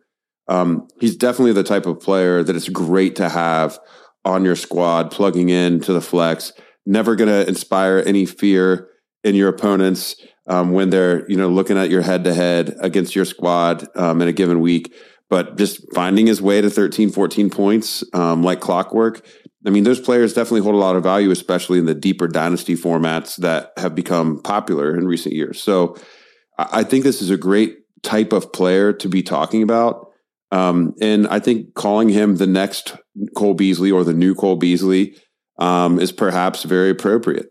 Um, 0.48 0.88
he's 1.00 1.16
definitely 1.16 1.54
the 1.54 1.64
type 1.64 1.86
of 1.86 2.00
player 2.00 2.44
that 2.44 2.56
it's 2.56 2.70
great 2.70 3.16
to 3.16 3.30
have 3.30 3.80
on 4.24 4.44
your 4.44 4.56
squad, 4.56 5.10
plugging 5.10 5.50
in 5.50 5.80
to 5.82 5.94
the 5.94 6.02
flex. 6.02 6.54
Never 6.86 7.16
going 7.16 7.30
to 7.30 7.48
inspire 7.48 8.04
any 8.06 8.26
fear 8.26 8.90
in 9.24 9.36
your 9.36 9.50
opponents 9.50 10.16
um, 10.48 10.72
when 10.72 10.90
they're 10.90 11.30
you 11.30 11.38
know 11.38 11.50
looking 11.50 11.78
at 11.78 11.90
your 11.90 12.02
head 12.02 12.24
to 12.26 12.34
head 12.34 12.76
against 12.80 13.16
your 13.16 13.26
squad 13.26 13.88
um, 13.96 14.22
in 14.22 14.28
a 14.28 14.34
given 14.34 14.62
week. 14.62 14.94
But 15.30 15.58
just 15.58 15.86
finding 15.94 16.28
his 16.28 16.42
way 16.42 16.60
to 16.60 16.70
13, 16.70 17.10
14 17.10 17.50
points 17.50 18.04
um, 18.14 18.44
like 18.44 18.60
clockwork 18.60 19.26
I 19.66 19.70
mean, 19.70 19.84
those 19.84 20.00
players 20.00 20.34
definitely 20.34 20.62
hold 20.62 20.76
a 20.76 20.80
lot 20.80 20.96
of 20.96 21.04
value, 21.04 21.30
especially 21.30 21.78
in 21.78 21.86
the 21.86 21.94
deeper 21.94 22.28
dynasty 22.28 22.76
formats 22.76 23.38
that 23.38 23.72
have 23.78 23.94
become 23.94 24.42
popular 24.42 24.98
in 24.98 25.08
recent 25.08 25.36
years. 25.36 25.62
So 25.62 25.98
I 26.58 26.84
think 26.84 27.04
this 27.04 27.22
is 27.22 27.30
a 27.30 27.38
great 27.38 27.78
type 28.02 28.34
of 28.34 28.52
player 28.52 28.92
to 28.94 29.08
be 29.08 29.22
talking 29.22 29.62
about. 29.62 30.08
Um, 30.52 30.96
and 31.00 31.28
I 31.28 31.40
think 31.40 31.76
calling 31.76 32.10
him 32.10 32.38
the 32.38 32.48
next 32.48 32.98
Cole 33.36 33.54
Beasley 33.54 33.92
or 33.92 34.04
the 34.04 34.14
new 34.14 34.34
Cole 34.34 34.56
Beasley 34.56 35.16
um, 35.60 36.00
is 36.00 36.12
perhaps 36.12 36.64
very 36.64 36.90
appropriate. 36.90 37.48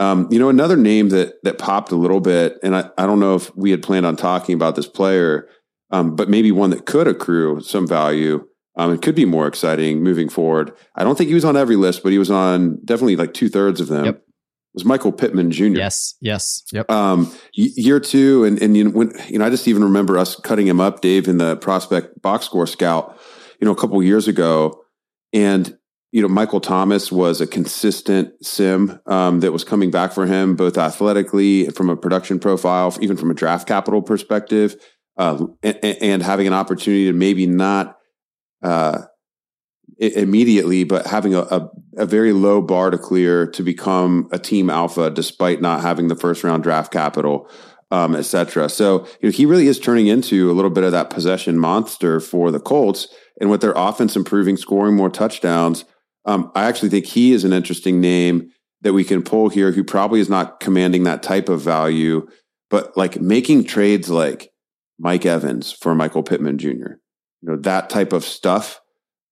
Um, 0.00 0.26
you 0.30 0.38
know, 0.38 0.48
another 0.48 0.76
name 0.76 1.10
that 1.10 1.34
that 1.44 1.58
popped 1.58 1.92
a 1.92 1.96
little 1.96 2.20
bit, 2.20 2.58
and 2.62 2.74
I, 2.74 2.90
I 2.98 3.06
don't 3.06 3.20
know 3.20 3.36
if 3.36 3.54
we 3.54 3.70
had 3.70 3.82
planned 3.82 4.06
on 4.06 4.16
talking 4.16 4.54
about 4.54 4.74
this 4.74 4.88
player, 4.88 5.48
um, 5.90 6.16
but 6.16 6.28
maybe 6.28 6.50
one 6.50 6.70
that 6.70 6.86
could 6.86 7.06
accrue 7.06 7.60
some 7.60 7.86
value 7.86 8.44
um, 8.76 8.94
it 8.94 9.02
could 9.02 9.14
be 9.14 9.24
more 9.24 9.46
exciting 9.46 10.02
moving 10.02 10.28
forward. 10.28 10.72
I 10.94 11.04
don't 11.04 11.18
think 11.18 11.28
he 11.28 11.34
was 11.34 11.44
on 11.44 11.56
every 11.56 11.76
list, 11.76 12.02
but 12.02 12.12
he 12.12 12.18
was 12.18 12.30
on 12.30 12.78
definitely 12.84 13.16
like 13.16 13.34
two 13.34 13.48
thirds 13.48 13.80
of 13.80 13.88
them. 13.88 14.04
Yep. 14.04 14.16
It 14.16 14.22
was 14.74 14.84
Michael 14.84 15.12
Pittman 15.12 15.50
Jr. 15.50 15.64
Yes, 15.64 16.14
yes, 16.20 16.62
yep. 16.72 16.88
Um, 16.90 17.30
year 17.52 17.98
two, 17.98 18.44
and 18.44 18.62
and 18.62 18.76
you 18.76 18.84
know, 18.84 18.90
when 18.90 19.12
you 19.28 19.38
know, 19.38 19.44
I 19.44 19.50
just 19.50 19.66
even 19.66 19.82
remember 19.82 20.16
us 20.16 20.36
cutting 20.36 20.68
him 20.68 20.80
up, 20.80 21.00
Dave, 21.00 21.26
in 21.26 21.38
the 21.38 21.56
prospect 21.56 22.22
box 22.22 22.46
score 22.46 22.68
scout, 22.68 23.18
you 23.60 23.64
know, 23.64 23.72
a 23.72 23.76
couple 23.76 24.00
years 24.02 24.28
ago, 24.28 24.84
and 25.32 25.76
you 26.12 26.20
know, 26.22 26.28
Michael 26.28 26.60
Thomas 26.60 27.12
was 27.12 27.40
a 27.40 27.46
consistent 27.46 28.44
sim 28.44 29.00
um, 29.06 29.40
that 29.40 29.52
was 29.52 29.62
coming 29.62 29.90
back 29.90 30.12
for 30.12 30.26
him, 30.26 30.56
both 30.56 30.76
athletically, 30.76 31.66
from 31.70 31.88
a 31.88 31.96
production 31.96 32.40
profile, 32.40 32.96
even 33.00 33.16
from 33.16 33.30
a 33.30 33.34
draft 33.34 33.68
capital 33.68 34.02
perspective, 34.02 34.74
uh, 35.16 35.46
and, 35.62 35.78
and 35.84 36.22
having 36.22 36.46
an 36.46 36.52
opportunity 36.52 37.06
to 37.06 37.12
maybe 37.12 37.46
not 37.46 37.96
uh, 38.62 39.02
immediately, 39.98 40.82
but 40.82 41.06
having 41.06 41.34
a, 41.34 41.40
a, 41.42 41.70
a, 41.98 42.06
very 42.06 42.32
low 42.32 42.60
bar 42.60 42.90
to 42.90 42.98
clear 42.98 43.46
to 43.46 43.62
become 43.62 44.28
a 44.32 44.38
team 44.38 44.70
alpha, 44.70 45.10
despite 45.10 45.60
not 45.60 45.82
having 45.82 46.08
the 46.08 46.16
first 46.16 46.42
round 46.42 46.62
draft 46.62 46.92
capital, 46.92 47.48
um, 47.90 48.16
etc. 48.16 48.68
So 48.68 49.06
you 49.20 49.28
know, 49.28 49.30
he 49.30 49.46
really 49.46 49.66
is 49.66 49.78
turning 49.78 50.06
into 50.06 50.50
a 50.50 50.54
little 50.54 50.70
bit 50.70 50.84
of 50.84 50.92
that 50.92 51.10
possession 51.10 51.58
monster 51.58 52.18
for 52.18 52.50
the 52.50 52.60
Colts, 52.60 53.08
and 53.40 53.50
with 53.50 53.60
their 53.60 53.74
offense 53.76 54.16
improving, 54.16 54.56
scoring 54.56 54.96
more 54.96 55.10
touchdowns. 55.10 55.84
Um, 56.24 56.52
I 56.54 56.64
actually 56.64 56.90
think 56.90 57.06
he 57.06 57.32
is 57.32 57.44
an 57.44 57.52
interesting 57.52 58.00
name 58.00 58.50
that 58.82 58.92
we 58.92 59.04
can 59.04 59.22
pull 59.22 59.48
here, 59.48 59.72
who 59.72 59.84
probably 59.84 60.20
is 60.20 60.28
not 60.28 60.60
commanding 60.60 61.04
that 61.04 61.22
type 61.22 61.48
of 61.48 61.60
value, 61.60 62.26
but 62.68 62.96
like 62.96 63.20
making 63.20 63.64
trades 63.64 64.08
like 64.08 64.50
Mike 64.98 65.26
Evans 65.26 65.72
for 65.72 65.94
Michael 65.94 66.22
Pittman 66.22 66.58
Jr 66.58 66.94
you 67.42 67.50
know 67.50 67.56
that 67.56 67.90
type 67.90 68.12
of 68.12 68.24
stuff. 68.24 68.80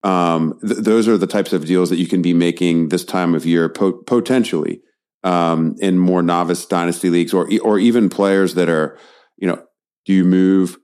Um, 0.02 0.58
th- 0.66 0.78
those 0.78 1.08
are 1.08 1.18
the 1.18 1.26
types 1.26 1.52
of 1.52 1.66
deals 1.66 1.90
that 1.90 1.96
you 1.96 2.06
can 2.06 2.22
be 2.22 2.32
making 2.32 2.88
this 2.88 3.04
time 3.04 3.34
of 3.34 3.44
year 3.44 3.68
po- 3.68 4.00
potentially 4.06 4.80
um, 5.24 5.74
in 5.80 5.98
more 5.98 6.22
novice 6.22 6.64
dynasty 6.66 7.10
leagues 7.10 7.34
or 7.34 7.48
or 7.62 7.78
even 7.78 8.08
players 8.08 8.54
that 8.54 8.68
are 8.68 8.98
you 9.36 9.48
know 9.48 9.62
do 10.04 10.12
you 10.12 10.24
move 10.24 10.78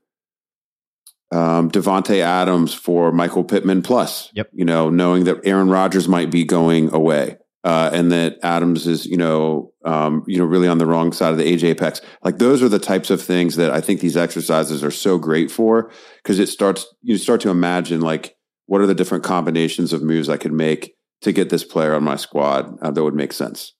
um, 1.31 1.71
Davante 1.71 2.19
Adams 2.19 2.73
for 2.73 3.11
Michael 3.11 3.43
Pittman 3.43 3.81
plus 3.81 4.29
yep 4.33 4.49
you 4.53 4.65
know 4.65 4.89
knowing 4.89 5.25
that 5.25 5.39
Aaron 5.43 5.69
Rodgers 5.69 6.07
might 6.07 6.31
be 6.31 6.43
going 6.43 6.93
away 6.93 7.37
uh, 7.65 7.89
and 7.91 8.11
that 8.11 8.37
Adams 8.43 8.85
is, 8.85 9.07
you 9.07 9.17
know, 9.17 9.73
um, 9.85 10.23
you 10.27 10.37
know, 10.37 10.45
really 10.45 10.67
on 10.67 10.77
the 10.77 10.85
wrong 10.85 11.11
side 11.11 11.31
of 11.31 11.39
the 11.39 11.47
age 11.47 11.63
apex. 11.63 11.99
Like 12.23 12.37
those 12.37 12.61
are 12.61 12.69
the 12.69 12.77
types 12.77 13.09
of 13.09 13.19
things 13.19 13.55
that 13.55 13.71
I 13.71 13.81
think 13.81 14.01
these 14.01 14.15
exercises 14.15 14.83
are 14.83 14.91
so 14.91 15.17
great 15.17 15.49
for 15.49 15.91
because 16.17 16.37
it 16.37 16.47
starts 16.47 16.85
you 17.01 17.17
start 17.17 17.41
to 17.41 17.49
imagine 17.49 18.01
like 18.01 18.37
what 18.67 18.81
are 18.81 18.85
the 18.85 18.93
different 18.93 19.23
combinations 19.23 19.93
of 19.93 20.03
moves 20.03 20.29
I 20.29 20.37
could 20.37 20.53
make 20.53 20.95
to 21.21 21.31
get 21.31 21.49
this 21.49 21.63
player 21.63 21.95
on 21.95 22.03
my 22.03 22.17
squad 22.17 22.77
uh, 22.83 22.91
that 22.91 23.03
would 23.03 23.15
make 23.15 23.33
sense. 23.33 23.73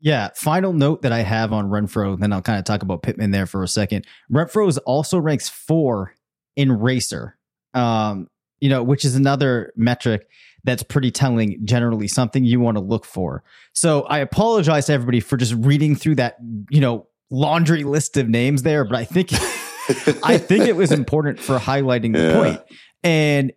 Yeah. 0.00 0.28
Final 0.36 0.72
note 0.72 1.02
that 1.02 1.12
I 1.12 1.22
have 1.22 1.52
on 1.52 1.68
Renfrow, 1.68 2.18
then 2.18 2.32
I'll 2.32 2.40
kind 2.40 2.60
of 2.60 2.64
talk 2.64 2.82
about 2.82 3.02
Pittman 3.02 3.32
there 3.32 3.44
for 3.44 3.64
a 3.64 3.68
second. 3.68 4.06
Renfrow 4.32 4.68
is 4.68 4.78
also 4.78 5.18
ranks 5.18 5.48
four 5.48 6.14
in 6.56 6.68
RACR, 6.70 7.32
um, 7.74 8.28
you 8.60 8.68
know, 8.68 8.82
which 8.82 9.04
is 9.04 9.14
another 9.14 9.72
metric 9.76 10.26
that's 10.64 10.82
pretty 10.82 11.10
telling, 11.10 11.64
generally 11.64 12.08
something 12.08 12.44
you 12.44 12.60
want 12.60 12.76
to 12.76 12.82
look 12.82 13.04
for. 13.04 13.42
So 13.72 14.02
I 14.02 14.18
apologize 14.18 14.86
to 14.86 14.92
everybody 14.92 15.20
for 15.20 15.36
just 15.36 15.54
reading 15.54 15.96
through 15.96 16.16
that, 16.16 16.36
you 16.68 16.80
know, 16.80 17.06
laundry 17.30 17.84
list 17.84 18.16
of 18.16 18.28
names 18.28 18.62
there, 18.62 18.84
but 18.84 18.96
I 18.96 19.04
think 19.04 19.32
I 20.22 20.38
think 20.38 20.66
it 20.66 20.76
was 20.76 20.92
important 20.92 21.40
for 21.40 21.58
highlighting 21.58 22.12
the 22.12 22.20
yeah. 22.20 22.34
point. 22.34 22.60
And 23.02 23.52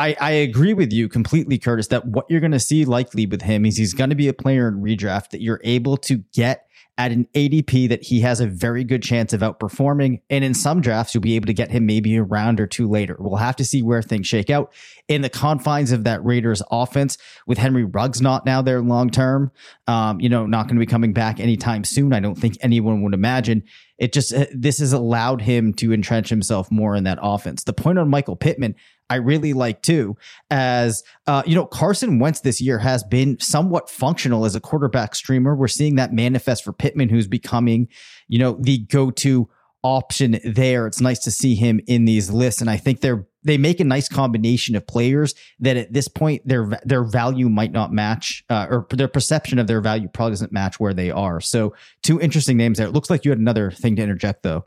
I, 0.00 0.16
I 0.18 0.30
agree 0.30 0.72
with 0.72 0.94
you 0.94 1.10
completely, 1.10 1.58
Curtis, 1.58 1.88
that 1.88 2.06
what 2.06 2.24
you're 2.30 2.40
going 2.40 2.52
to 2.52 2.58
see 2.58 2.86
likely 2.86 3.26
with 3.26 3.42
him 3.42 3.66
is 3.66 3.76
he's 3.76 3.92
going 3.92 4.08
to 4.08 4.16
be 4.16 4.28
a 4.28 4.32
player 4.32 4.66
in 4.66 4.80
redraft 4.80 5.28
that 5.30 5.42
you're 5.42 5.60
able 5.62 5.98
to 5.98 6.24
get 6.32 6.66
at 6.96 7.12
an 7.12 7.28
ADP 7.34 7.90
that 7.90 8.02
he 8.02 8.20
has 8.20 8.40
a 8.40 8.46
very 8.46 8.82
good 8.82 9.02
chance 9.02 9.34
of 9.34 9.42
outperforming. 9.42 10.22
And 10.30 10.42
in 10.42 10.54
some 10.54 10.80
drafts, 10.80 11.14
you'll 11.14 11.20
be 11.20 11.36
able 11.36 11.48
to 11.48 11.54
get 11.54 11.70
him 11.70 11.84
maybe 11.84 12.16
a 12.16 12.22
round 12.22 12.60
or 12.60 12.66
two 12.66 12.88
later. 12.88 13.14
We'll 13.18 13.36
have 13.36 13.56
to 13.56 13.64
see 13.64 13.82
where 13.82 14.00
things 14.00 14.26
shake 14.26 14.48
out 14.48 14.72
in 15.06 15.20
the 15.20 15.28
confines 15.28 15.92
of 15.92 16.04
that 16.04 16.24
Raiders 16.24 16.62
offense 16.70 17.18
with 17.46 17.58
Henry 17.58 17.84
Ruggs 17.84 18.22
not 18.22 18.46
now 18.46 18.62
there 18.62 18.80
long 18.80 19.10
term. 19.10 19.52
Um, 19.86 20.18
you 20.18 20.30
know, 20.30 20.46
not 20.46 20.66
going 20.66 20.76
to 20.76 20.80
be 20.80 20.90
coming 20.90 21.12
back 21.12 21.40
anytime 21.40 21.84
soon. 21.84 22.14
I 22.14 22.20
don't 22.20 22.36
think 22.36 22.56
anyone 22.62 23.02
would 23.02 23.14
imagine. 23.14 23.64
It 23.98 24.14
just, 24.14 24.32
uh, 24.32 24.46
this 24.54 24.78
has 24.78 24.94
allowed 24.94 25.42
him 25.42 25.74
to 25.74 25.92
entrench 25.92 26.30
himself 26.30 26.70
more 26.70 26.96
in 26.96 27.04
that 27.04 27.18
offense. 27.20 27.64
The 27.64 27.74
point 27.74 27.98
on 27.98 28.08
Michael 28.08 28.36
Pittman, 28.36 28.74
I 29.10 29.16
really 29.16 29.52
like 29.52 29.82
too. 29.82 30.16
As 30.50 31.02
uh, 31.26 31.42
you 31.44 31.54
know, 31.54 31.66
Carson 31.66 32.20
Wentz 32.20 32.40
this 32.40 32.60
year 32.60 32.78
has 32.78 33.02
been 33.02 33.38
somewhat 33.40 33.90
functional 33.90 34.44
as 34.44 34.54
a 34.54 34.60
quarterback 34.60 35.14
streamer. 35.16 35.54
We're 35.54 35.68
seeing 35.68 35.96
that 35.96 36.12
manifest 36.12 36.64
for 36.64 36.72
Pittman, 36.72 37.08
who's 37.08 37.26
becoming, 37.26 37.88
you 38.28 38.38
know, 38.38 38.56
the 38.60 38.78
go-to 38.78 39.50
option 39.82 40.38
there. 40.44 40.86
It's 40.86 41.00
nice 41.00 41.18
to 41.20 41.30
see 41.30 41.56
him 41.56 41.80
in 41.88 42.04
these 42.04 42.30
lists, 42.30 42.60
and 42.60 42.70
I 42.70 42.76
think 42.76 43.00
they're 43.00 43.26
they 43.42 43.56
make 43.56 43.80
a 43.80 43.84
nice 43.84 44.08
combination 44.08 44.76
of 44.76 44.86
players 44.86 45.34
that 45.60 45.76
at 45.76 45.92
this 45.92 46.08
point 46.08 46.46
their 46.46 46.70
their 46.84 47.02
value 47.02 47.48
might 47.48 47.72
not 47.72 47.92
match, 47.92 48.44
uh, 48.48 48.66
or 48.70 48.86
their 48.90 49.08
perception 49.08 49.58
of 49.58 49.66
their 49.66 49.80
value 49.80 50.08
probably 50.08 50.32
doesn't 50.32 50.52
match 50.52 50.78
where 50.78 50.94
they 50.94 51.10
are. 51.10 51.40
So, 51.40 51.74
two 52.02 52.20
interesting 52.20 52.56
names 52.56 52.78
there. 52.78 52.86
It 52.86 52.92
looks 52.92 53.10
like 53.10 53.24
you 53.24 53.32
had 53.32 53.38
another 53.38 53.70
thing 53.70 53.96
to 53.96 54.02
interject 54.02 54.42
though. 54.42 54.66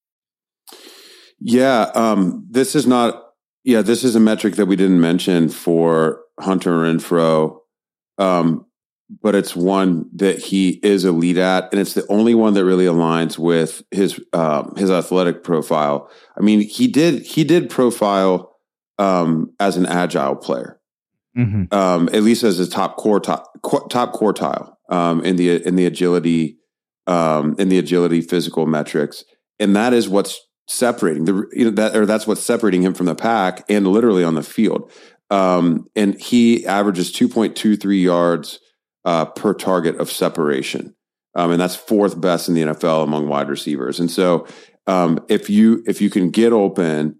Yeah, 1.41 1.91
um, 1.95 2.45
this 2.49 2.75
is 2.75 2.85
not. 2.85 3.23
Yeah, 3.63 3.81
this 3.81 4.03
is 4.03 4.15
a 4.15 4.19
metric 4.19 4.55
that 4.55 4.65
we 4.65 4.75
didn't 4.75 5.01
mention 5.01 5.49
for 5.49 6.21
Hunter 6.39 6.71
Renfrow, 6.71 7.59
um, 8.17 8.65
but 9.21 9.35
it's 9.35 9.55
one 9.55 10.09
that 10.15 10.39
he 10.39 10.79
is 10.83 11.03
elite 11.05 11.37
at, 11.37 11.71
and 11.71 11.79
it's 11.79 11.93
the 11.93 12.05
only 12.07 12.35
one 12.35 12.53
that 12.53 12.65
really 12.65 12.85
aligns 12.85 13.37
with 13.37 13.83
his 13.91 14.19
um, 14.33 14.75
his 14.77 14.91
athletic 14.91 15.43
profile. 15.43 16.09
I 16.37 16.41
mean, 16.41 16.61
he 16.61 16.87
did 16.87 17.23
he 17.23 17.43
did 17.43 17.69
profile 17.69 18.55
um, 18.99 19.51
as 19.59 19.77
an 19.77 19.87
agile 19.87 20.35
player, 20.35 20.79
mm-hmm. 21.35 21.73
Um, 21.75 22.07
at 22.13 22.23
least 22.23 22.43
as 22.43 22.59
a 22.59 22.69
top 22.69 22.97
quartile 22.97 23.45
top 23.89 24.13
quartile 24.13 24.75
um, 24.89 25.23
in 25.25 25.37
the 25.37 25.65
in 25.67 25.75
the 25.75 25.87
agility 25.87 26.57
in 27.07 27.69
the 27.69 27.79
agility 27.79 28.21
physical 28.21 28.67
metrics, 28.67 29.25
and 29.59 29.75
that 29.75 29.93
is 29.93 30.07
what's 30.07 30.39
separating 30.67 31.25
the 31.25 31.47
you 31.51 31.65
know 31.65 31.71
that 31.71 31.95
or 31.95 32.05
that's 32.05 32.27
what's 32.27 32.43
separating 32.43 32.81
him 32.81 32.93
from 32.93 33.05
the 33.05 33.15
pack 33.15 33.63
and 33.69 33.87
literally 33.87 34.23
on 34.23 34.35
the 34.35 34.43
field. 34.43 34.91
Um, 35.29 35.87
and 35.95 36.19
he 36.19 36.65
averages 36.65 37.11
2.23 37.13 38.01
yards 38.01 38.59
uh, 39.05 39.25
per 39.25 39.53
target 39.53 39.95
of 39.97 40.11
separation. 40.11 40.93
Um, 41.35 41.51
and 41.51 41.61
that's 41.61 41.77
fourth 41.77 42.19
best 42.19 42.49
in 42.49 42.55
the 42.55 42.63
NFL 42.63 43.05
among 43.05 43.29
wide 43.29 43.47
receivers. 43.47 44.01
And 44.01 44.11
so 44.11 44.45
um, 44.87 45.23
if 45.29 45.49
you 45.49 45.83
if 45.87 46.01
you 46.01 46.09
can 46.09 46.31
get 46.31 46.51
open, 46.51 47.19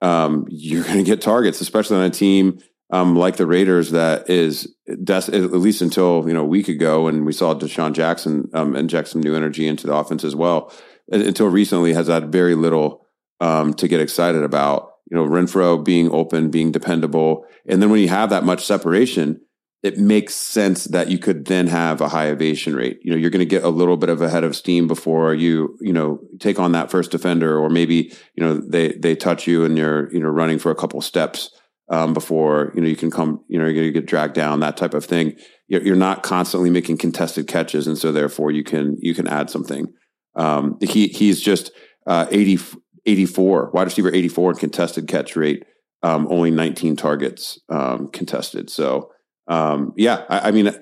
um, 0.00 0.46
you're 0.48 0.82
going 0.82 0.98
to 0.98 1.04
get 1.04 1.20
targets, 1.20 1.60
especially 1.60 1.98
on 1.98 2.02
a 2.02 2.10
team 2.10 2.58
um, 2.90 3.16
like 3.16 3.36
the 3.36 3.46
Raiders 3.46 3.90
that 3.90 4.28
is 4.28 4.72
des- 5.02 5.32
at 5.32 5.52
least 5.52 5.82
until 5.82 6.24
you 6.26 6.34
know 6.34 6.42
a 6.42 6.46
week 6.46 6.68
ago 6.68 7.08
and 7.08 7.24
we 7.24 7.32
saw 7.32 7.54
DeSean 7.54 7.92
Jackson 7.92 8.48
um, 8.54 8.76
inject 8.76 9.08
some 9.08 9.22
new 9.22 9.34
energy 9.34 9.66
into 9.66 9.86
the 9.86 9.94
offense 9.94 10.22
as 10.24 10.36
well 10.36 10.72
until 11.10 11.48
recently 11.48 11.92
has 11.92 12.08
had 12.08 12.32
very 12.32 12.54
little 12.54 13.06
um, 13.40 13.74
to 13.74 13.88
get 13.88 14.00
excited 14.00 14.42
about. 14.42 14.90
You 15.10 15.16
know, 15.18 15.26
Renfrow 15.26 15.84
being 15.84 16.10
open, 16.10 16.50
being 16.50 16.72
dependable, 16.72 17.44
and 17.66 17.82
then 17.82 17.90
when 17.90 18.00
you 18.00 18.08
have 18.08 18.30
that 18.30 18.44
much 18.44 18.64
separation, 18.64 19.40
it 19.84 19.98
makes 19.98 20.34
sense 20.34 20.84
that 20.84 21.10
you 21.10 21.18
could 21.18 21.44
then 21.44 21.66
have 21.66 22.00
a 22.00 22.08
high 22.08 22.28
evasion 22.28 22.74
rate. 22.74 23.00
You 23.02 23.10
know, 23.10 23.18
you're 23.18 23.30
going 23.30 23.40
to 23.40 23.46
get 23.46 23.64
a 23.64 23.68
little 23.68 23.98
bit 23.98 24.08
of 24.08 24.22
a 24.22 24.30
head 24.30 24.42
of 24.42 24.56
steam 24.56 24.88
before 24.88 25.34
you, 25.34 25.76
you 25.82 25.92
know, 25.92 26.20
take 26.40 26.58
on 26.58 26.72
that 26.72 26.90
first 26.90 27.10
defender, 27.10 27.58
or 27.58 27.68
maybe 27.68 28.10
you 28.34 28.42
know 28.42 28.54
they 28.54 28.92
they 28.92 29.14
touch 29.14 29.46
you 29.46 29.62
and 29.64 29.76
you're 29.76 30.10
you 30.10 30.20
know 30.20 30.30
running 30.30 30.58
for 30.58 30.70
a 30.70 30.74
couple 30.74 31.02
steps 31.02 31.50
um, 31.90 32.14
before 32.14 32.72
you 32.74 32.80
know 32.80 32.88
you 32.88 32.96
can 32.96 33.10
come. 33.10 33.44
You 33.46 33.58
know, 33.58 33.66
you're 33.66 33.74
going 33.74 33.92
to 33.92 33.92
get 33.92 34.06
dragged 34.06 34.34
down, 34.34 34.60
that 34.60 34.78
type 34.78 34.94
of 34.94 35.04
thing. 35.04 35.36
You're, 35.68 35.82
you're 35.82 35.96
not 35.96 36.22
constantly 36.22 36.70
making 36.70 36.96
contested 36.96 37.46
catches, 37.46 37.86
and 37.86 37.98
so 37.98 38.10
therefore 38.10 38.50
you 38.50 38.64
can 38.64 38.96
you 39.00 39.14
can 39.14 39.28
add 39.28 39.50
something. 39.50 39.92
Um, 40.36 40.78
he 40.80 41.08
he's 41.08 41.40
just 41.40 41.70
uh, 42.06 42.26
80, 42.30 42.58
84, 43.06 43.70
wide 43.72 43.84
receiver 43.84 44.12
84 44.12 44.52
in 44.52 44.56
contested 44.56 45.08
catch 45.08 45.36
rate, 45.36 45.64
um, 46.02 46.26
only 46.30 46.50
19 46.50 46.96
targets 46.96 47.58
um, 47.68 48.08
contested. 48.08 48.70
So, 48.70 49.10
um, 49.48 49.92
yeah, 49.96 50.24
I, 50.28 50.48
I, 50.48 50.50
mean, 50.50 50.74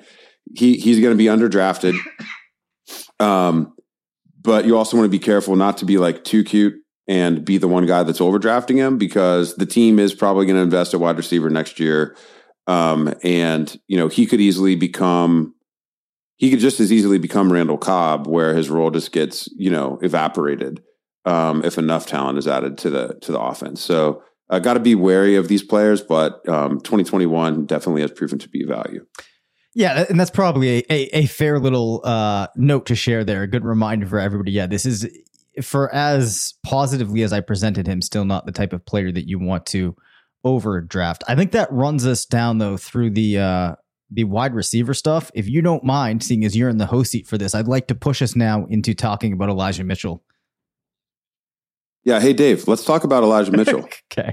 he 0.54 0.76
he's 0.76 1.00
going 1.00 1.16
to 1.16 1.18
be 1.18 1.26
underdrafted. 1.26 1.96
Um, 3.20 3.74
but 4.40 4.64
you 4.64 4.76
also 4.76 4.96
want 4.96 5.06
to 5.06 5.16
be 5.16 5.22
careful 5.22 5.54
not 5.54 5.78
to 5.78 5.84
be 5.84 5.98
like 5.98 6.24
too 6.24 6.42
cute 6.42 6.74
and 7.06 7.44
be 7.44 7.58
the 7.58 7.68
one 7.68 7.86
guy 7.86 8.02
that's 8.02 8.20
overdrafting 8.20 8.76
him 8.76 8.98
because 8.98 9.54
the 9.56 9.66
team 9.66 9.98
is 9.98 10.14
probably 10.14 10.46
going 10.46 10.56
to 10.56 10.62
invest 10.62 10.94
at 10.94 11.00
wide 11.00 11.16
receiver 11.16 11.50
next 11.50 11.78
year. 11.78 12.16
Um, 12.66 13.12
and 13.22 13.76
you 13.88 13.96
know 13.96 14.08
he 14.08 14.26
could 14.26 14.40
easily 14.40 14.76
become 14.76 15.54
he 16.42 16.50
could 16.50 16.58
just 16.58 16.80
as 16.80 16.90
easily 16.90 17.18
become 17.18 17.52
Randall 17.52 17.78
Cobb, 17.78 18.26
where 18.26 18.52
his 18.52 18.68
role 18.68 18.90
just 18.90 19.12
gets 19.12 19.48
you 19.56 19.70
know 19.70 20.00
evaporated 20.02 20.82
um, 21.24 21.64
if 21.64 21.78
enough 21.78 22.04
talent 22.04 22.36
is 22.36 22.48
added 22.48 22.76
to 22.78 22.90
the 22.90 23.14
to 23.22 23.30
the 23.30 23.40
offense. 23.40 23.80
So 23.80 24.24
I 24.50 24.56
uh, 24.56 24.58
got 24.58 24.74
to 24.74 24.80
be 24.80 24.96
wary 24.96 25.36
of 25.36 25.46
these 25.46 25.62
players, 25.62 26.00
but 26.00 26.46
um, 26.48 26.80
2021 26.80 27.66
definitely 27.66 28.02
has 28.02 28.10
proven 28.10 28.40
to 28.40 28.48
be 28.48 28.64
value. 28.64 29.06
Yeah, 29.72 30.04
and 30.10 30.18
that's 30.18 30.32
probably 30.32 30.78
a, 30.78 30.84
a, 30.90 31.18
a 31.18 31.26
fair 31.26 31.60
little 31.60 32.00
uh, 32.02 32.48
note 32.56 32.86
to 32.86 32.96
share 32.96 33.22
there. 33.22 33.42
A 33.42 33.46
good 33.46 33.64
reminder 33.64 34.06
for 34.08 34.18
everybody. 34.18 34.50
Yeah, 34.50 34.66
this 34.66 34.84
is 34.84 35.08
for 35.62 35.94
as 35.94 36.54
positively 36.66 37.22
as 37.22 37.32
I 37.32 37.40
presented 37.40 37.86
him, 37.86 38.02
still 38.02 38.24
not 38.24 38.46
the 38.46 38.52
type 38.52 38.72
of 38.72 38.84
player 38.84 39.12
that 39.12 39.28
you 39.28 39.38
want 39.38 39.64
to 39.66 39.94
overdraft. 40.42 41.22
I 41.28 41.36
think 41.36 41.52
that 41.52 41.72
runs 41.72 42.04
us 42.04 42.26
down 42.26 42.58
though 42.58 42.76
through 42.76 43.10
the 43.10 43.38
uh, 43.38 43.74
the 44.12 44.24
wide 44.24 44.54
receiver 44.54 44.94
stuff. 44.94 45.30
If 45.34 45.48
you 45.48 45.62
don't 45.62 45.84
mind, 45.84 46.22
seeing 46.22 46.44
as 46.44 46.56
you're 46.56 46.68
in 46.68 46.78
the 46.78 46.86
host 46.86 47.12
seat 47.12 47.26
for 47.26 47.38
this, 47.38 47.54
I'd 47.54 47.68
like 47.68 47.86
to 47.88 47.94
push 47.94 48.20
us 48.22 48.36
now 48.36 48.66
into 48.66 48.94
talking 48.94 49.32
about 49.32 49.48
Elijah 49.48 49.84
Mitchell. 49.84 50.22
Yeah. 52.04 52.20
Hey, 52.20 52.32
Dave, 52.32 52.66
let's 52.66 52.84
talk 52.84 53.04
about 53.04 53.22
Elijah 53.22 53.52
Mitchell. 53.52 53.88
okay. 54.12 54.32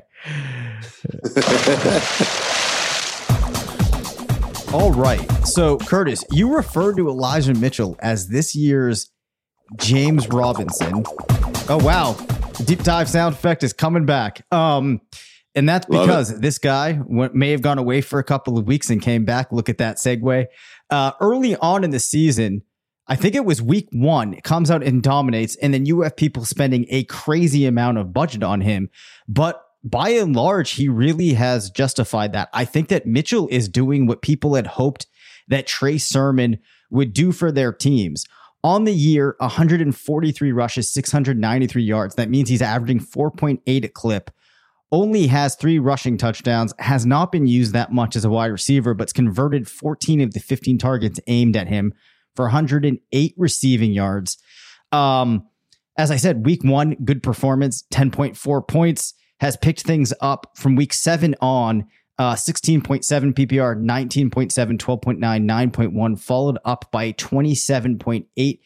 All 4.74 4.92
right. 4.92 5.30
So, 5.48 5.78
Curtis, 5.78 6.24
you 6.32 6.54
referred 6.54 6.98
to 6.98 7.08
Elijah 7.08 7.54
Mitchell 7.54 7.96
as 8.00 8.28
this 8.28 8.56
year's 8.56 9.10
James 9.78 10.28
Robinson. 10.28 11.04
Oh, 11.70 11.80
wow. 11.84 12.14
deep 12.66 12.84
dive 12.84 13.10
sound 13.10 13.36
effect 13.36 13.64
is 13.64 13.74
coming 13.74 14.06
back. 14.06 14.46
Um, 14.52 15.02
and 15.56 15.68
that's 15.68 15.86
because 15.86 16.40
this 16.40 16.58
guy 16.58 17.00
went, 17.06 17.34
may 17.34 17.52
have 17.52 17.62
gone 17.62 17.78
away 17.78 18.02
for 18.02 18.20
a 18.20 18.24
couple 18.24 18.58
of 18.58 18.68
weeks 18.68 18.90
and 18.90 19.02
came 19.02 19.26
back. 19.26 19.52
Look 19.52 19.70
at 19.70 19.80
that 19.80 19.98
segue. 19.98 20.46
Uh, 20.90 21.12
early 21.20 21.56
on 21.58 21.84
in 21.84 21.90
the 21.90 22.00
season, 22.00 22.62
I 23.08 23.16
think 23.16 23.34
it 23.34 23.46
was 23.46 23.60
week 23.62 23.90
one, 23.92 24.36
it 24.36 24.44
comes 24.44 24.70
out 24.70 24.84
and 24.84 25.02
dominates. 25.02 25.56
And 25.56 25.74
then 25.74 25.88
you 25.88 26.02
have 26.02 26.16
people 26.16 26.46
spending 26.46 26.86
a 26.90 27.04
crazy 27.06 27.66
amount 27.66 27.98
of 27.98 28.14
budget 28.14 28.44
on 28.44 28.62
him. 28.62 28.90
But 29.28 29.64
by 29.84 30.10
and 30.10 30.36
large, 30.36 30.72
he 30.72 30.88
really 30.88 31.34
has 31.34 31.72
justified 31.72 32.34
that. 32.34 32.50
I 32.54 32.66
think 32.66 32.90
that 32.90 33.08
Mitchell 33.08 33.48
is 33.50 33.68
doing 33.68 34.06
what 34.06 34.22
people 34.22 34.54
had 34.54 34.68
hoped 34.68 35.08
that 35.48 35.66
Trey 35.66 35.98
Sermon 35.98 36.60
would 36.92 37.14
do 37.14 37.32
for 37.32 37.52
their 37.52 37.74
teams. 37.74 38.26
On 38.64 38.84
the 38.84 38.94
year, 38.94 39.36
143 39.40 40.52
rushes, 40.52 40.92
693 40.92 41.82
yards. 41.82 42.16
That 42.16 42.30
means 42.30 42.50
he's 42.50 42.62
averaging 42.62 43.00
4.8 43.00 43.84
a 43.84 43.88
clip 43.88 44.30
only 44.92 45.28
has 45.28 45.56
three 45.56 45.80
rushing 45.80 46.18
touchdowns, 46.18 46.74
has 46.80 47.06
not 47.06 47.32
been 47.32 47.48
used 47.48 47.74
that 47.74 47.92
much 47.92 48.16
as 48.16 48.26
a 48.26 48.30
wide 48.30 48.48
receiver, 48.48 48.94
but's 48.94 49.14
converted 49.14 49.68
14 49.68 50.22
of 50.22 50.34
the 50.34 50.40
15 50.40 50.78
targets 50.78 51.20
aimed 51.28 51.56
at 51.56 51.68
him 51.68 51.94
for 52.36 52.46
108 52.46 53.34
receiving 53.38 53.92
yards. 53.92 54.38
Um, 54.92 55.48
as 55.98 56.12
I 56.12 56.16
said, 56.16 56.46
week 56.46 56.64
one, 56.64 56.96
good 57.04 57.22
performance, 57.22 57.84
10.4 57.92 58.68
points, 58.68 59.14
has 59.40 59.58
picked 59.58 59.82
things 59.82 60.14
up 60.22 60.52
from 60.56 60.76
week 60.76 60.94
seven 60.94 61.36
on. 61.42 61.86
Uh, 62.18 62.36
16.7 62.36 63.02
PPR, 63.34 63.82
19.7, 63.82 64.78
12.9, 64.78 65.72
9.1, 65.72 66.20
followed 66.20 66.58
up 66.66 66.92
by 66.92 67.14
27.8 67.14 68.60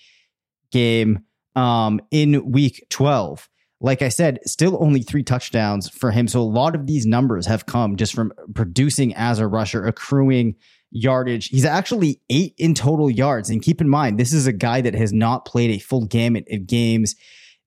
game 0.71 1.19
um, 1.55 2.01
in 2.09 2.51
week 2.51 2.83
12 2.89 3.47
like 3.83 4.01
I 4.01 4.07
said, 4.07 4.39
still 4.45 4.77
only 4.81 5.01
three 5.01 5.23
touchdowns 5.23 5.89
for 5.89 6.09
him. 6.09 6.29
So 6.29 6.39
a 6.39 6.41
lot 6.41 6.73
of 6.73 6.87
these 6.87 7.05
numbers 7.05 7.45
have 7.47 7.65
come 7.65 7.97
just 7.97 8.15
from 8.15 8.31
producing 8.55 9.13
as 9.13 9.39
a 9.39 9.47
rusher, 9.47 9.85
accruing 9.85 10.55
yardage. 10.89 11.49
He's 11.49 11.65
actually 11.65 12.21
eight 12.29 12.55
in 12.57 12.75
total 12.75 13.09
yards. 13.09 13.49
And 13.49 13.61
keep 13.61 13.81
in 13.81 13.89
mind, 13.89 14.17
this 14.17 14.31
is 14.31 14.47
a 14.47 14.53
guy 14.53 14.79
that 14.79 14.95
has 14.95 15.11
not 15.11 15.43
played 15.43 15.69
a 15.69 15.79
full 15.79 16.05
gamut 16.05 16.47
of 16.49 16.65
games 16.65 17.15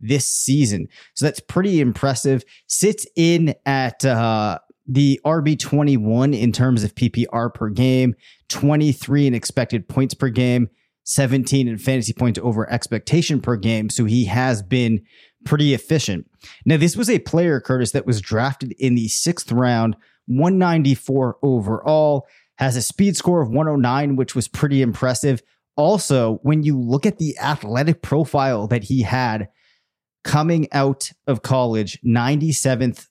this 0.01 0.27
season. 0.27 0.89
So 1.15 1.27
that's 1.27 1.41
pretty 1.41 1.81
impressive. 1.83 2.45
Sits 2.67 3.07
in 3.15 3.55
at 3.67 4.03
uh, 4.03 4.59
the 4.87 5.21
RB21 5.23 6.39
in 6.39 6.51
terms 6.51 6.83
of 6.83 6.95
PPR 6.95 7.53
per 7.53 7.69
game, 7.69 8.15
23 8.49 9.27
in 9.27 9.35
expected 9.35 9.87
points 9.87 10.15
per 10.15 10.31
game. 10.31 10.71
17 11.07 11.69
in 11.69 11.79
fantasy 11.79 12.13
points 12.13 12.39
over 12.43 12.69
expectation 12.71 13.41
per 13.41 13.57
game. 13.57 13.89
So 13.89 14.05
he 14.05 14.25
has 14.25 14.63
been 14.63 15.03
pretty 15.47 15.73
efficient. 15.73 16.29
Now, 16.67 16.77
this 16.77 16.97
was 16.97 17.09
a 17.09 17.19
player, 17.21 17.61
Curtis, 17.61 17.93
that 17.93 18.07
was 18.07 18.21
drafted 18.21 18.73
in 18.73 18.95
the 18.95 19.09
sixth 19.09 19.51
round, 19.51 19.97
194 20.27 21.39
overall, 21.43 22.27
has 22.59 22.77
a 22.77 22.83
speed 22.83 23.17
score 23.17 23.41
of 23.41 23.49
109, 23.49 24.17
which 24.17 24.35
was 24.35 24.49
pretty 24.49 24.83
impressive. 24.83 25.43
Also, 25.77 26.41
when 26.43 26.63
you 26.63 26.79
look 26.79 27.07
at 27.07 27.19
the 27.19 27.39
athletic 27.39 28.03
profile 28.03 28.67
that 28.67 28.85
he 28.85 29.03
had 29.03 29.49
coming 30.25 30.67
out 30.73 31.13
of 31.27 31.43
college, 31.43 32.01
97th 32.03 33.07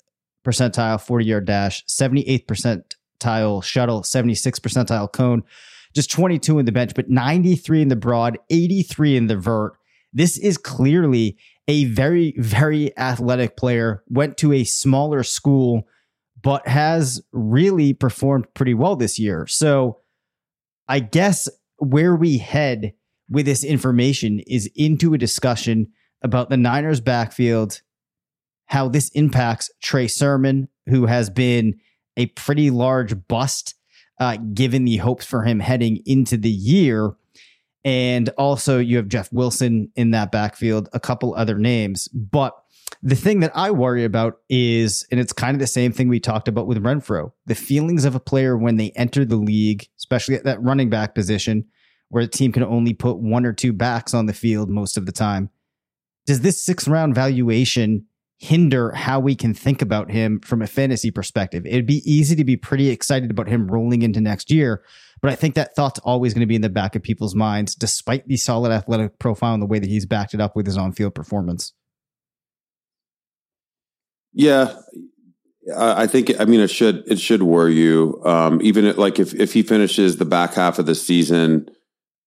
percentile 0.45 1.01
40 1.01 1.25
yard 1.25 1.45
dash, 1.45 1.85
78th 1.85 2.45
percentile 2.45 3.63
shuttle, 3.63 4.01
76th 4.01 4.59
percentile 4.59 5.11
cone, 5.11 5.43
just 5.93 6.11
22 6.11 6.59
in 6.59 6.65
the 6.65 6.71
bench, 6.71 6.93
but 6.95 7.09
93 7.09 7.81
in 7.81 7.87
the 7.87 7.95
broad, 7.95 8.37
83 8.49 9.15
in 9.15 9.27
the 9.27 9.37
vert. 9.37 9.73
This 10.11 10.37
is 10.37 10.57
clearly 10.57 11.37
a 11.67 11.85
very, 11.85 12.33
very 12.37 12.95
athletic 12.97 13.57
player, 13.57 14.03
went 14.07 14.37
to 14.37 14.53
a 14.53 14.63
smaller 14.63 15.23
school, 15.23 15.87
but 16.41 16.67
has 16.67 17.21
really 17.31 17.93
performed 17.93 18.45
pretty 18.53 18.73
well 18.73 18.95
this 18.95 19.17
year. 19.17 19.47
So 19.47 19.99
I 20.87 20.99
guess 20.99 21.49
where 21.77 22.15
we 22.15 22.37
head 22.37 22.93
with 23.29 23.45
this 23.45 23.63
information 23.63 24.39
is 24.41 24.69
into 24.75 25.13
a 25.13 25.17
discussion 25.17 25.87
about 26.21 26.49
the 26.49 26.57
Niners 26.57 27.01
backfield, 27.01 27.81
how 28.67 28.87
this 28.87 29.09
impacts 29.09 29.71
Trey 29.81 30.07
Sermon, 30.07 30.67
who 30.87 31.07
has 31.07 31.29
been 31.29 31.79
a 32.17 32.27
pretty 32.27 32.69
large 32.69 33.27
bust 33.27 33.75
uh, 34.19 34.37
given 34.53 34.85
the 34.85 34.97
hopes 34.97 35.25
for 35.25 35.43
him 35.43 35.59
heading 35.59 36.01
into 36.05 36.37
the 36.37 36.49
year. 36.49 37.15
And 37.85 38.29
also, 38.29 38.79
you 38.79 38.97
have 38.97 39.07
Jeff 39.07 39.31
Wilson 39.31 39.91
in 39.95 40.11
that 40.11 40.31
backfield, 40.31 40.89
a 40.91 40.99
couple 40.99 41.35
other 41.35 41.57
names. 41.59 42.07
But 42.09 42.55
the 43.03 43.15
thing 43.15 43.41
that 43.41 43.51
I 43.55 43.69
worry 43.69 44.03
about 44.03 44.39
is, 44.49 45.05
and 45.11 45.19
it's 45.19 45.31
kind 45.31 45.55
of 45.55 45.59
the 45.59 45.67
same 45.67 45.91
thing 45.91 46.09
we 46.09 46.19
talked 46.19 46.47
about 46.47 46.65
with 46.65 46.83
Renfrow 46.83 47.31
the 47.45 47.55
feelings 47.55 48.03
of 48.03 48.15
a 48.15 48.19
player 48.19 48.57
when 48.57 48.77
they 48.77 48.91
enter 48.95 49.23
the 49.23 49.35
league, 49.35 49.87
especially 49.97 50.33
at 50.33 50.43
that 50.45 50.61
running 50.63 50.89
back 50.89 51.13
position, 51.13 51.65
where 52.09 52.23
the 52.23 52.31
team 52.31 52.51
can 52.51 52.63
only 52.63 52.93
put 52.93 53.17
one 53.17 53.45
or 53.45 53.53
two 53.53 53.71
backs 53.71 54.15
on 54.15 54.25
the 54.25 54.33
field 54.33 54.69
most 54.69 54.97
of 54.97 55.05
the 55.05 55.11
time. 55.11 55.51
Does 56.25 56.41
this 56.41 56.61
sixth 56.61 56.87
round 56.87 57.13
valuation 57.13 58.07
hinder 58.37 58.91
how 58.91 59.19
we 59.19 59.35
can 59.35 59.53
think 59.53 59.81
about 59.81 60.11
him 60.11 60.39
from 60.39 60.61
a 60.63 60.67
fantasy 60.67 61.11
perspective? 61.11 61.65
It'd 61.67 61.85
be 61.85 62.01
easy 62.11 62.35
to 62.35 62.43
be 62.43 62.57
pretty 62.57 62.89
excited 62.89 63.29
about 63.29 63.47
him 63.47 63.67
rolling 63.67 64.01
into 64.01 64.21
next 64.21 64.49
year, 64.49 64.83
but 65.25 65.31
I 65.31 65.35
think 65.37 65.55
that 65.55 65.75
thought's 65.75 65.97
always 66.01 66.35
going 66.35 66.41
to 66.41 66.45
be 66.45 66.53
in 66.53 66.61
the 66.61 66.69
back 66.69 66.95
of 66.95 67.01
people's 67.01 67.33
minds, 67.33 67.73
despite 67.73 68.27
the 68.27 68.37
solid 68.37 68.71
athletic 68.71 69.17
profile 69.17 69.55
and 69.55 69.63
the 69.63 69.65
way 69.65 69.79
that 69.79 69.89
he's 69.89 70.05
backed 70.05 70.35
it 70.35 70.39
up 70.39 70.55
with 70.55 70.67
his 70.67 70.77
on 70.77 70.91
field 70.91 71.15
performance. 71.15 71.73
Yeah, 74.33 74.75
I 75.75 76.05
think 76.05 76.39
I 76.39 76.45
mean 76.45 76.59
it 76.59 76.69
should 76.69 77.03
it 77.07 77.19
should 77.19 77.41
worry 77.41 77.73
you. 77.73 78.21
Um, 78.23 78.61
even 78.61 78.95
like 78.97 79.17
if 79.17 79.33
if 79.33 79.51
he 79.53 79.63
finishes 79.63 80.17
the 80.17 80.25
back 80.25 80.53
half 80.53 80.77
of 80.77 80.85
the 80.85 80.93
season 80.93 81.69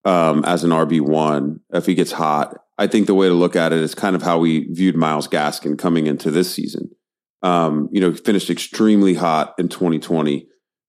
um, 0.04 0.44
as 0.44 0.64
an 0.64 0.70
RB 0.70 1.00
one, 1.00 1.60
if 1.72 1.86
he 1.86 1.94
gets 1.94 2.10
hot, 2.10 2.56
I 2.78 2.88
think 2.88 3.06
the 3.06 3.14
way 3.14 3.28
to 3.28 3.34
look 3.34 3.54
at 3.54 3.72
it 3.72 3.78
is 3.78 3.94
kind 3.94 4.16
of 4.16 4.22
how 4.22 4.40
we 4.40 4.64
viewed 4.72 4.96
Myles 4.96 5.28
Gaskin 5.28 5.78
coming 5.78 6.08
into 6.08 6.32
this 6.32 6.52
season. 6.52 6.90
Um, 7.42 7.90
you 7.92 8.00
know, 8.00 8.10
he 8.10 8.16
finished 8.16 8.50
extremely 8.50 9.14
hot 9.14 9.54
in 9.56 9.68
2020. 9.68 10.48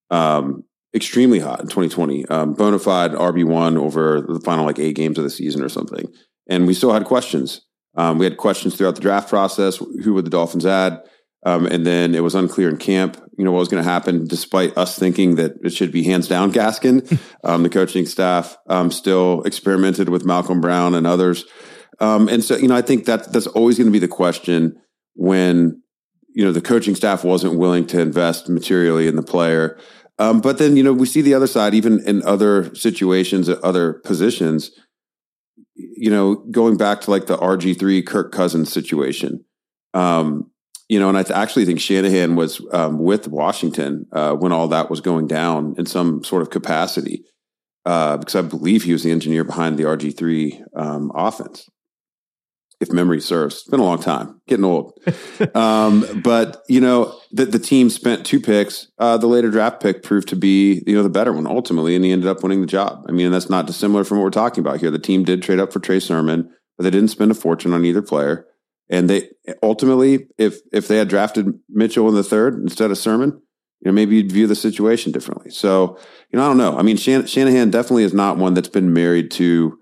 Um, 0.10 0.64
extremely 0.94 1.40
hot 1.40 1.60
in 1.60 1.68
2020. 1.68 2.26
Um, 2.28 2.54
bona 2.54 2.80
fide 2.80 3.12
RB1 3.12 3.78
over 3.78 4.22
the 4.22 4.40
final 4.40 4.66
like 4.66 4.80
eight 4.80 4.96
games 4.96 5.18
of 5.18 5.24
the 5.24 5.30
season 5.30 5.62
or 5.62 5.70
something. 5.70 6.12
And 6.48 6.66
we 6.68 6.74
still 6.74 6.94
had 6.94 7.06
questions. 7.06 7.62
Um, 7.96 8.18
we 8.18 8.26
had 8.26 8.38
questions 8.38 8.76
throughout 8.76 8.96
the 8.96 9.02
draft 9.02 9.30
process. 9.30 9.78
Who 9.78 10.14
would 10.14 10.26
the 10.26 10.32
Dolphins 10.32 10.66
add? 10.66 11.02
Um, 11.46 11.66
and 11.68 11.86
then 11.86 12.16
it 12.16 12.22
was 12.22 12.36
unclear 12.36 12.70
in 12.70 12.78
camp, 12.78 13.18
you 13.38 13.46
know, 13.46 13.52
what 13.52 13.60
was 13.60 13.70
going 13.70 13.84
to 13.84 13.90
happen, 13.90 14.28
despite 14.28 14.78
us 14.78 15.00
thinking 15.00 15.36
that 15.36 15.54
it 15.64 15.72
should 15.72 15.92
be 15.92 16.04
hands 16.04 16.28
down 16.28 16.52
Gaskin. 16.52 17.20
Um, 17.42 17.64
the 17.64 17.70
coaching 17.70 18.06
staff 18.06 18.58
um, 18.68 18.92
still 18.92 19.44
experimented 19.44 20.10
with 20.10 20.26
Malcolm 20.26 20.60
Brown 20.60 20.94
and 20.94 21.08
others. 21.08 21.46
Um, 22.02 22.28
and 22.28 22.44
so, 22.44 22.58
you 22.58 22.68
know, 22.68 22.76
I 22.76 22.82
think 22.82 23.06
that 23.06 23.32
that's 23.32 23.48
always 23.48 23.78
going 23.78 23.88
to 23.88 23.94
be 23.94 24.00
the 24.00 24.10
question 24.10 24.76
when, 25.16 25.82
you 26.36 26.44
know, 26.44 26.52
the 26.52 26.62
coaching 26.62 26.96
staff 26.96 27.24
wasn't 27.24 27.58
willing 27.58 27.88
to 27.88 28.02
invest 28.02 28.50
materially 28.50 29.08
in 29.08 29.16
the 29.16 29.24
player. 29.24 29.80
Um, 30.20 30.42
but 30.42 30.58
then, 30.58 30.76
you 30.76 30.84
know, 30.84 30.94
we 30.94 31.06
see 31.06 31.22
the 31.22 31.34
other 31.34 31.48
side, 31.48 31.74
even 31.74 32.06
in 32.06 32.22
other 32.24 32.76
situations, 32.76 33.50
other 33.50 33.94
positions, 33.94 34.72
you 35.76 36.12
know, 36.12 36.36
going 36.36 36.76
back 36.76 37.02
to 37.02 37.12
like 37.12 37.26
the 37.26 37.38
RG3 37.38 38.06
Kirk 38.06 38.32
Cousins 38.32 38.72
situation. 38.72 39.46
Um, 39.94 40.52
you 40.90 41.00
know, 41.00 41.08
and 41.08 41.18
I 41.18 41.22
actually 41.34 41.66
think 41.66 41.80
Shanahan 41.80 42.36
was 42.36 42.62
um, 42.74 43.00
with 43.00 43.28
Washington 43.28 44.08
uh, 44.12 44.34
when 44.34 44.52
all 44.52 44.68
that 44.68 44.90
was 44.90 45.02
going 45.02 45.28
down 45.28 45.76
in 45.78 45.86
some 45.86 46.24
sort 46.24 46.42
of 46.42 46.50
capacity, 46.50 47.24
uh, 47.86 48.18
because 48.18 48.36
I 48.36 48.42
believe 48.42 48.84
he 48.84 48.92
was 48.92 49.04
the 49.04 49.12
engineer 49.12 49.44
behind 49.44 49.78
the 49.78 49.84
RG3 49.84 50.64
um, 50.76 51.12
offense 51.16 51.70
if 52.80 52.92
memory 52.92 53.20
serves. 53.20 53.56
It's 53.56 53.70
been 53.70 53.80
a 53.80 53.86
long 53.86 54.02
time, 54.02 54.42
getting 54.48 54.66
old. 54.66 54.98
um, 55.56 56.22
but 56.24 56.64
you 56.68 56.80
know, 56.82 57.20
the, 57.32 57.46
the 57.46 57.60
team 57.60 57.90
spent 57.90 58.26
two 58.26 58.40
picks. 58.40 58.88
Uh, 58.98 59.18
the 59.18 59.28
later 59.28 59.52
draft 59.52 59.82
pick 59.82 60.04
proved 60.04 60.30
to 60.30 60.36
be 60.36 60.84
you 60.88 60.96
know 60.96 61.04
the 61.04 61.10
better 61.10 61.34
one 61.34 61.48
ultimately, 61.48 61.96
and 61.96 62.06
he 62.06 62.12
ended 62.12 62.28
up 62.28 62.44
winning 62.44 62.62
the 62.62 62.68
job. 62.68 63.06
I 63.08 63.12
mean, 63.12 63.32
that's 63.32 63.50
not 63.50 63.68
dissimilar 63.68 64.04
from 64.04 64.18
what 64.18 64.24
we're 64.24 64.32
talking 64.32 64.62
about 64.62 64.80
here. 64.80 64.92
The 64.92 65.00
team 65.00 65.24
did 65.24 65.44
trade 65.44 65.60
up 65.60 65.74
for 65.74 65.80
Trey 65.80 66.00
Sermon, 66.00 66.50
but 66.78 66.84
they 66.84 66.92
didn't 66.92 67.10
spend 67.10 67.32
a 67.32 67.36
fortune 67.36 67.74
on 67.74 67.86
either 67.86 68.02
player. 68.02 68.46
And 68.90 69.10
they 69.10 69.30
ultimately, 69.62 70.28
if 70.38 70.60
if 70.72 70.88
they 70.88 70.98
had 70.98 71.10
drafted 71.10 71.60
Mitchell 71.70 72.10
in 72.10 72.16
the 72.16 72.24
third 72.24 72.56
instead 72.56 72.90
of 72.90 72.98
Sermon, 72.98 73.42
you 73.82 73.90
know, 73.90 73.92
maybe 73.92 74.16
you'd 74.16 74.32
view 74.32 74.48
the 74.48 74.56
situation 74.56 75.12
differently. 75.12 75.52
So, 75.52 75.98
you 76.32 76.38
know, 76.38 76.46
I 76.46 76.48
don't 76.48 76.58
know. 76.58 76.78
I 76.78 76.82
mean, 76.82 76.98
Shan- 76.98 77.28
Shanahan 77.28 77.70
definitely 77.70 78.04
is 78.04 78.14
not 78.14 78.38
one 78.38 78.54
that's 78.54 78.70
been 78.70 78.94
married 78.94 79.32
to 79.32 79.79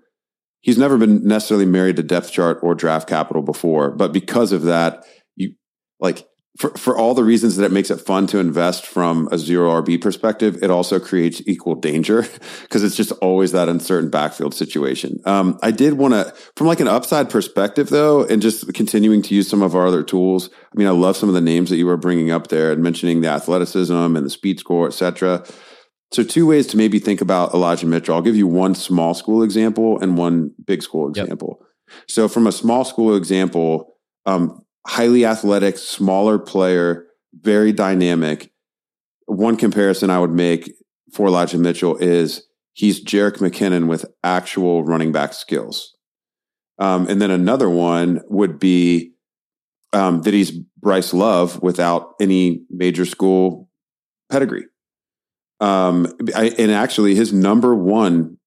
he's 0.60 0.78
never 0.78 0.98
been 0.98 1.26
necessarily 1.26 1.66
married 1.66 1.96
to 1.96 2.02
depth 2.02 2.32
chart 2.32 2.58
or 2.62 2.74
draft 2.74 3.08
capital 3.08 3.42
before, 3.42 3.90
but 3.90 4.12
because 4.12 4.52
of 4.52 4.62
that, 4.62 5.04
you 5.36 5.54
like 6.00 6.26
for, 6.58 6.70
for 6.70 6.98
all 6.98 7.14
the 7.14 7.22
reasons 7.22 7.54
that 7.56 7.64
it 7.64 7.72
makes 7.72 7.88
it 7.88 8.00
fun 8.00 8.26
to 8.26 8.38
invest 8.38 8.84
from 8.84 9.28
a 9.30 9.38
zero 9.38 9.80
RB 9.80 10.00
perspective, 10.00 10.60
it 10.60 10.70
also 10.70 10.98
creates 10.98 11.40
equal 11.46 11.76
danger 11.76 12.22
because 12.62 12.82
it's 12.82 12.96
just 12.96 13.12
always 13.22 13.52
that 13.52 13.68
uncertain 13.68 14.10
backfield 14.10 14.54
situation. 14.54 15.20
Um, 15.24 15.58
I 15.62 15.70
did 15.70 15.94
want 15.94 16.14
to, 16.14 16.34
from 16.56 16.66
like 16.66 16.80
an 16.80 16.88
upside 16.88 17.30
perspective 17.30 17.90
though, 17.90 18.24
and 18.24 18.42
just 18.42 18.74
continuing 18.74 19.22
to 19.22 19.34
use 19.36 19.48
some 19.48 19.62
of 19.62 19.76
our 19.76 19.86
other 19.86 20.02
tools. 20.02 20.50
I 20.52 20.76
mean, 20.78 20.88
I 20.88 20.90
love 20.90 21.16
some 21.16 21.28
of 21.28 21.34
the 21.36 21.40
names 21.40 21.70
that 21.70 21.76
you 21.76 21.86
were 21.86 21.96
bringing 21.96 22.32
up 22.32 22.48
there 22.48 22.72
and 22.72 22.82
mentioning 22.82 23.20
the 23.20 23.28
athleticism 23.28 24.16
and 24.16 24.26
the 24.26 24.30
speed 24.30 24.58
score, 24.58 24.88
et 24.88 24.94
cetera. 24.94 25.44
So, 26.10 26.22
two 26.22 26.46
ways 26.46 26.66
to 26.68 26.76
maybe 26.76 26.98
think 26.98 27.20
about 27.20 27.52
Elijah 27.52 27.86
Mitchell. 27.86 28.14
I'll 28.14 28.22
give 28.22 28.36
you 28.36 28.46
one 28.46 28.74
small 28.74 29.14
school 29.14 29.42
example 29.42 30.00
and 30.00 30.16
one 30.16 30.52
big 30.64 30.82
school 30.82 31.08
example. 31.08 31.58
Yep. 31.60 31.68
So, 32.08 32.28
from 32.28 32.46
a 32.46 32.52
small 32.52 32.84
school 32.84 33.14
example, 33.14 33.96
um, 34.24 34.64
highly 34.86 35.26
athletic, 35.26 35.76
smaller 35.76 36.38
player, 36.38 37.06
very 37.34 37.72
dynamic. 37.72 38.50
One 39.26 39.56
comparison 39.56 40.08
I 40.08 40.18
would 40.18 40.32
make 40.32 40.72
for 41.12 41.26
Elijah 41.26 41.58
Mitchell 41.58 41.96
is 41.98 42.46
he's 42.72 43.04
Jerick 43.04 43.38
McKinnon 43.38 43.86
with 43.86 44.06
actual 44.24 44.84
running 44.84 45.12
back 45.12 45.34
skills. 45.34 45.94
Um, 46.78 47.08
and 47.08 47.20
then 47.20 47.30
another 47.30 47.68
one 47.68 48.20
would 48.28 48.58
be 48.58 49.12
um, 49.92 50.22
that 50.22 50.32
he's 50.32 50.52
Bryce 50.52 51.12
Love 51.12 51.60
without 51.62 52.14
any 52.20 52.62
major 52.70 53.04
school 53.04 53.68
pedigree. 54.30 54.66
Um, 55.60 56.06
I, 56.34 56.54
and 56.58 56.70
actually, 56.70 57.14
his 57.14 57.32
number 57.32 57.74
one 57.74 58.38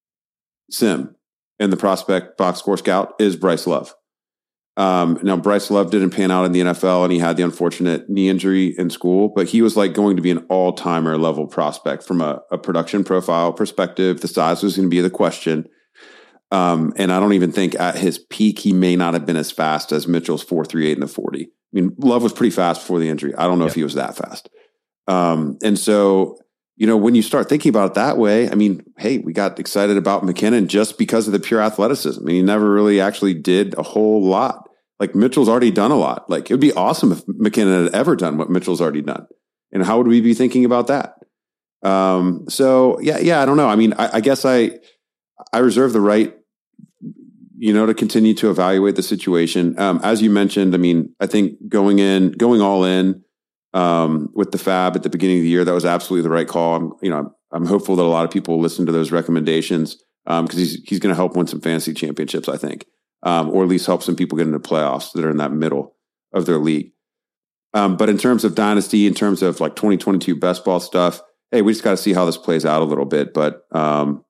sim 0.70 1.16
in 1.60 1.70
the 1.70 1.78
prospect 1.78 2.38
box 2.38 2.60
score 2.60 2.78
scout 2.78 3.14
is 3.20 3.36
Bryce 3.36 3.68
Love. 3.68 3.94
Um, 4.78 5.20
now, 5.22 5.36
Bryce 5.36 5.70
Love 5.70 5.92
didn't 5.92 6.12
pan 6.12 6.32
out 6.32 6.46
in 6.46 6.54
the 6.54 6.62
NFL 6.62 7.04
and 7.04 7.12
he 7.12 7.20
had 7.20 7.36
the 7.36 7.44
unfortunate 7.44 8.10
knee 8.10 8.30
injury 8.30 8.74
in 8.78 8.90
school, 8.90 9.30
but 9.30 9.48
he 9.48 9.62
was 9.62 9.76
like 9.76 9.94
going 9.94 10.16
to 10.16 10.22
be 10.22 10.32
an 10.32 10.46
all 10.50 10.74
timer 10.74 11.18
level 11.18 11.46
prospect 11.46 12.04
from 12.04 12.22
a, 12.22 12.42
a, 12.52 12.58
production 12.58 13.04
profile 13.04 13.52
perspective. 13.52 14.22
The 14.22 14.28
size 14.30 14.64
was 14.64 14.78
going 14.78 14.88
to 14.88 14.90
be 14.90 15.02
the 15.02 15.10
question. 15.10 15.68
Um, 16.52 16.94
and 16.96 17.12
I 17.12 17.20
don't 17.20 17.34
even 17.34 17.52
think 17.52 17.76
at 17.80 17.98
his 17.98 18.18
peak, 18.18 18.60
he 18.60 18.74
may 18.74 18.96
not 18.96 19.14
have 19.14 19.26
been 19.26 19.38
as 19.38 19.52
fast 19.52 19.92
as 19.92 20.08
Mitchell's 20.08 20.44
438 20.44 20.94
in 20.94 21.00
the 21.02 21.08
40. 21.08 21.44
I 21.44 21.48
mean, 21.74 21.96
Love 21.98 22.24
was 22.24 22.34
pretty 22.34 22.52
fast 22.52 22.82
before 22.82 23.00
the 23.00 23.10
injury. 23.10 23.36
I 23.36 23.48
don't 23.48 23.60
know 23.60 23.66
yep. 23.66 23.72
if 23.72 23.76
he 23.76 23.84
was 23.84 23.96
that 23.96 24.16
fast. 24.16 24.50
Um, 25.08 25.58
and 25.62 25.78
so 25.78 26.38
you 26.76 26.88
know, 26.88 26.98
when 26.98 27.16
you 27.16 27.22
start 27.22 27.50
thinking 27.50 27.70
about 27.70 27.92
it 27.92 27.94
that 27.96 28.18
way, 28.18 28.50
I 28.50 28.56
mean, 28.56 28.84
hey, 28.98 29.20
we 29.20 29.34
got 29.34 29.60
excited 29.60 29.98
about 29.98 30.24
McKinnon 30.24 30.68
just 30.68 30.98
because 30.98 31.28
of 31.28 31.34
the 31.34 31.40
pure 31.40 31.62
athleticism. 31.62 32.22
I 32.22 32.26
mean, 32.26 32.36
he 32.38 32.42
never 32.42 32.72
really 32.72 33.00
actually 33.00 33.34
did 33.34 33.78
a 33.78 33.84
whole 33.84 34.24
lot. 34.24 34.68
Like 35.00 35.16
Mitchell's 35.16 35.50
already 35.50 35.72
done 35.72 35.92
a 35.92 35.98
lot. 35.98 36.30
Like 36.30 36.50
it 36.50 36.54
would 36.54 36.62
be 36.62 36.74
awesome 36.74 37.12
if 37.12 37.26
McKinnon 37.26 37.86
had 37.86 37.96
ever 37.96 38.16
done 38.16 38.38
what 38.38 38.50
Mitchell's 38.50 38.82
already 38.82 39.02
done. 39.02 39.28
And 39.72 39.84
how 39.84 39.98
would 39.98 40.08
we 40.08 40.22
be 40.22 40.34
thinking 40.34 40.66
about 40.66 40.88
that? 40.88 41.16
Um, 41.84 42.46
so 42.50 43.00
yeah, 43.02 43.20
yeah, 43.20 43.42
I 43.42 43.46
don't 43.46 43.58
know. 43.58 43.68
I 43.68 43.76
mean, 43.76 43.94
I, 43.94 44.18
I 44.18 44.22
guess 44.22 44.46
I 44.46 44.80
I 45.54 45.60
reserve 45.60 45.94
the 45.94 46.02
right 46.02 46.36
you 47.62 47.72
know, 47.72 47.86
to 47.86 47.94
continue 47.94 48.34
to 48.34 48.50
evaluate 48.50 48.96
the 48.96 49.04
situation. 49.04 49.78
Um, 49.78 50.00
as 50.04 50.20
you 50.20 50.32
mentioned, 50.32 50.74
I 50.74 50.80
mean, 50.80 51.14
I 51.20 51.28
think 51.28 51.70
going 51.70 52.00
in, 52.00 52.32
going 52.32 52.60
all 52.60 52.84
in 52.84 53.24
um, 53.74 54.30
with 54.34 54.52
the 54.52 54.58
FAAB 54.58 54.96
at 54.96 55.04
the 55.04 55.10
beginning 55.10 55.38
of 55.38 55.44
the 55.44 55.50
year, 55.50 55.64
that 55.64 55.74
was 55.74 55.86
absolutely 55.86 56.24
the 56.24 56.34
right 56.34 56.48
call. 56.48 56.76
I'm, 56.76 56.94
you 57.02 57.10
know, 57.10 57.34
I'm, 57.52 57.66
hopeful 57.66 57.96
that 57.96 58.04
a 58.04 58.06
lot 58.06 58.26
of 58.26 58.32
people 58.32 58.60
listen 58.60 58.86
to 58.86 58.92
those 58.92 59.12
recommendations 59.12 59.96
because 60.26 60.40
um, 60.40 60.58
he's 60.58 60.82
he's 60.86 61.00
going 61.00 61.12
to 61.12 61.16
help 61.16 61.36
win 61.36 61.48
some 61.48 61.62
fantasy 61.62 61.94
championships, 61.94 62.50
I 62.50 62.58
think, 62.58 62.86
um, 63.24 63.50
or 63.50 63.64
at 63.64 63.70
least 63.70 63.86
help 63.86 64.04
some 64.04 64.16
people 64.16 64.38
get 64.38 64.48
into 64.48 64.60
playoffs 64.60 65.14
that 65.14 65.24
are 65.24 65.30
in 65.30 65.38
that 65.38 65.52
middle 65.52 65.96
of 66.34 66.46
their 66.46 66.58
league. 66.58 66.92
Um, 67.74 67.96
but 67.96 68.10
in 68.10 68.18
terms 68.18 68.44
of 68.44 68.56
dynasty, 68.56 69.08
in 69.08 69.14
terms 69.14 69.42
of 69.42 69.60
like 69.62 69.76
2022 69.76 70.36
best 70.36 70.66
ball 70.66 70.80
stuff, 70.80 71.22
hey, 71.52 71.62
we 71.62 71.72
just 71.72 71.84
got 71.84 71.92
to 71.92 71.98
see 71.98 72.14
how 72.14 72.26
this 72.26 72.38
plays 72.38 72.66
out 72.66 72.82
a 72.82 72.86
little 72.86 73.06
bit. 73.06 73.34
But 73.34 73.62
um, 73.72 74.26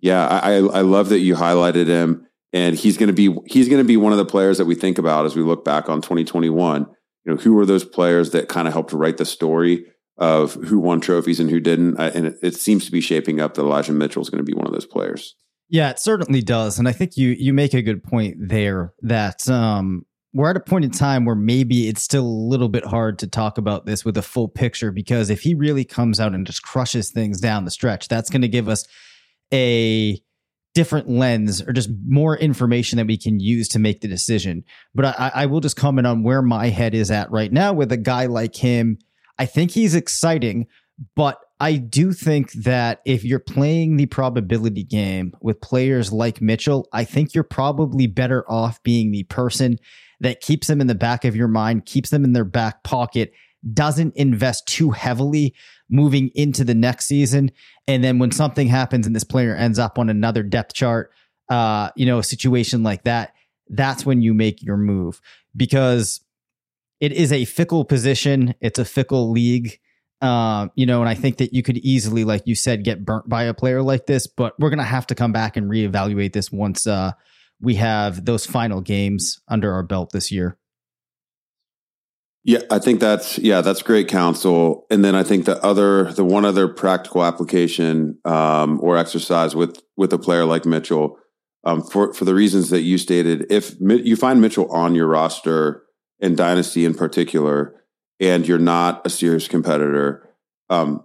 yeah, 0.00 0.26
I, 0.26 0.54
I 0.56 0.82
love 0.82 1.08
that 1.08 1.18
you 1.18 1.34
highlighted 1.34 1.86
him, 1.86 2.26
and 2.52 2.76
he's 2.76 2.96
going 2.96 3.08
to 3.08 3.12
be 3.12 3.36
he's 3.46 3.68
going 3.68 3.82
to 3.82 3.86
be 3.86 3.96
one 3.96 4.12
of 4.12 4.18
the 4.18 4.24
players 4.24 4.58
that 4.58 4.66
we 4.66 4.74
think 4.74 4.98
about 4.98 5.26
as 5.26 5.34
we 5.34 5.42
look 5.42 5.64
back 5.64 5.88
on 5.88 6.00
2021. 6.00 6.86
You 7.28 7.34
know, 7.34 7.40
who 7.40 7.52
were 7.52 7.66
those 7.66 7.84
players 7.84 8.30
that 8.30 8.48
kind 8.48 8.66
of 8.66 8.72
helped 8.72 8.94
write 8.94 9.18
the 9.18 9.26
story 9.26 9.84
of 10.16 10.54
who 10.54 10.78
won 10.78 10.98
trophies 10.98 11.38
and 11.38 11.50
who 11.50 11.60
didn't? 11.60 11.98
And 11.98 12.28
it, 12.28 12.36
it 12.42 12.54
seems 12.54 12.86
to 12.86 12.90
be 12.90 13.02
shaping 13.02 13.38
up 13.38 13.52
that 13.52 13.60
Elijah 13.60 13.92
Mitchell 13.92 14.22
is 14.22 14.30
going 14.30 14.42
to 14.42 14.50
be 14.50 14.54
one 14.54 14.66
of 14.66 14.72
those 14.72 14.86
players. 14.86 15.34
Yeah, 15.68 15.90
it 15.90 15.98
certainly 15.98 16.40
does, 16.40 16.78
and 16.78 16.88
I 16.88 16.92
think 16.92 17.18
you 17.18 17.36
you 17.38 17.52
make 17.52 17.74
a 17.74 17.82
good 17.82 18.02
point 18.02 18.36
there 18.40 18.94
that 19.02 19.46
um, 19.50 20.06
we're 20.32 20.48
at 20.48 20.56
a 20.56 20.60
point 20.60 20.86
in 20.86 20.90
time 20.90 21.26
where 21.26 21.36
maybe 21.36 21.86
it's 21.86 22.00
still 22.00 22.24
a 22.24 22.48
little 22.48 22.70
bit 22.70 22.86
hard 22.86 23.18
to 23.18 23.26
talk 23.26 23.58
about 23.58 23.84
this 23.84 24.06
with 24.06 24.16
a 24.16 24.22
full 24.22 24.48
picture 24.48 24.90
because 24.90 25.28
if 25.28 25.42
he 25.42 25.54
really 25.54 25.84
comes 25.84 26.20
out 26.20 26.34
and 26.34 26.46
just 26.46 26.62
crushes 26.62 27.10
things 27.10 27.42
down 27.42 27.66
the 27.66 27.70
stretch, 27.70 28.08
that's 28.08 28.30
going 28.30 28.40
to 28.40 28.48
give 28.48 28.70
us 28.70 28.86
a 29.52 30.18
different 30.78 31.10
lens 31.10 31.60
or 31.60 31.72
just 31.72 31.90
more 32.06 32.36
information 32.36 32.98
that 32.98 33.08
we 33.08 33.16
can 33.18 33.40
use 33.40 33.66
to 33.66 33.80
make 33.80 34.00
the 34.00 34.06
decision. 34.06 34.62
But 34.94 35.06
I, 35.06 35.32
I 35.34 35.46
will 35.46 35.58
just 35.58 35.74
comment 35.74 36.06
on 36.06 36.22
where 36.22 36.40
my 36.40 36.68
head 36.68 36.94
is 36.94 37.10
at 37.10 37.32
right 37.32 37.52
now 37.52 37.72
with 37.72 37.90
a 37.90 37.96
guy 37.96 38.26
like 38.26 38.54
him. 38.54 38.96
I 39.40 39.46
think 39.46 39.72
he's 39.72 39.96
exciting, 39.96 40.68
but 41.16 41.40
I 41.58 41.78
do 41.78 42.12
think 42.12 42.52
that 42.52 43.00
if 43.04 43.24
you're 43.24 43.40
playing 43.40 43.96
the 43.96 44.06
probability 44.06 44.84
game 44.84 45.32
with 45.40 45.60
players 45.60 46.12
like 46.12 46.40
Mitchell, 46.40 46.86
I 46.92 47.02
think 47.02 47.34
you're 47.34 47.42
probably 47.42 48.06
better 48.06 48.48
off 48.48 48.80
being 48.84 49.10
the 49.10 49.24
person 49.24 49.78
that 50.20 50.40
keeps 50.40 50.68
them 50.68 50.80
in 50.80 50.86
the 50.86 50.94
back 50.94 51.24
of 51.24 51.34
your 51.34 51.48
mind, 51.48 51.86
keeps 51.86 52.10
them 52.10 52.22
in 52.22 52.34
their 52.34 52.44
back 52.44 52.84
pocket, 52.84 53.32
doesn't 53.74 54.14
invest 54.14 54.68
too 54.68 54.92
heavily 54.92 55.56
moving 55.90 56.30
into 56.34 56.64
the 56.64 56.74
next 56.74 57.06
season. 57.06 57.50
And 57.86 58.04
then 58.04 58.18
when 58.18 58.30
something 58.30 58.68
happens 58.68 59.06
and 59.06 59.16
this 59.16 59.24
player 59.24 59.54
ends 59.54 59.78
up 59.78 59.98
on 59.98 60.08
another 60.08 60.42
depth 60.42 60.74
chart, 60.74 61.10
uh, 61.48 61.90
you 61.96 62.06
know, 62.06 62.18
a 62.18 62.24
situation 62.24 62.82
like 62.82 63.04
that, 63.04 63.34
that's 63.70 64.04
when 64.04 64.22
you 64.22 64.34
make 64.34 64.62
your 64.62 64.76
move 64.76 65.20
because 65.56 66.20
it 67.00 67.12
is 67.12 67.32
a 67.32 67.44
fickle 67.44 67.84
position. 67.84 68.54
It's 68.60 68.78
a 68.78 68.84
fickle 68.84 69.30
league. 69.30 69.78
Uh, 70.20 70.66
you 70.74 70.84
know, 70.84 71.00
and 71.00 71.08
I 71.08 71.14
think 71.14 71.36
that 71.36 71.52
you 71.54 71.62
could 71.62 71.78
easily, 71.78 72.24
like 72.24 72.42
you 72.44 72.56
said, 72.56 72.82
get 72.82 73.04
burnt 73.04 73.28
by 73.28 73.44
a 73.44 73.54
player 73.54 73.82
like 73.82 74.06
this, 74.06 74.26
but 74.26 74.58
we're 74.58 74.70
going 74.70 74.78
to 74.78 74.84
have 74.84 75.06
to 75.08 75.14
come 75.14 75.32
back 75.32 75.56
and 75.56 75.70
reevaluate 75.70 76.32
this 76.32 76.50
once, 76.50 76.88
uh, 76.88 77.12
we 77.60 77.76
have 77.76 78.24
those 78.24 78.44
final 78.44 78.80
games 78.80 79.40
under 79.48 79.72
our 79.72 79.82
belt 79.84 80.10
this 80.12 80.32
year. 80.32 80.57
Yeah, 82.44 82.60
I 82.70 82.78
think 82.78 83.00
that's 83.00 83.38
yeah, 83.38 83.60
that's 83.60 83.82
great 83.82 84.08
counsel. 84.08 84.86
And 84.90 85.04
then 85.04 85.14
I 85.14 85.22
think 85.22 85.44
the 85.44 85.62
other, 85.64 86.12
the 86.12 86.24
one 86.24 86.44
other 86.44 86.68
practical 86.68 87.24
application 87.24 88.18
um, 88.24 88.80
or 88.82 88.96
exercise 88.96 89.54
with 89.54 89.82
with 89.96 90.12
a 90.12 90.18
player 90.18 90.44
like 90.44 90.64
Mitchell, 90.64 91.18
um, 91.64 91.82
for 91.82 92.14
for 92.14 92.24
the 92.24 92.34
reasons 92.34 92.70
that 92.70 92.82
you 92.82 92.96
stated, 92.96 93.46
if 93.50 93.74
you 93.80 94.16
find 94.16 94.40
Mitchell 94.40 94.70
on 94.72 94.94
your 94.94 95.08
roster 95.08 95.82
and 96.20 96.36
Dynasty 96.36 96.84
in 96.84 96.94
particular, 96.94 97.74
and 98.20 98.46
you're 98.46 98.58
not 98.58 99.06
a 99.06 99.10
serious 99.10 99.48
competitor, 99.48 100.28
um, 100.70 101.04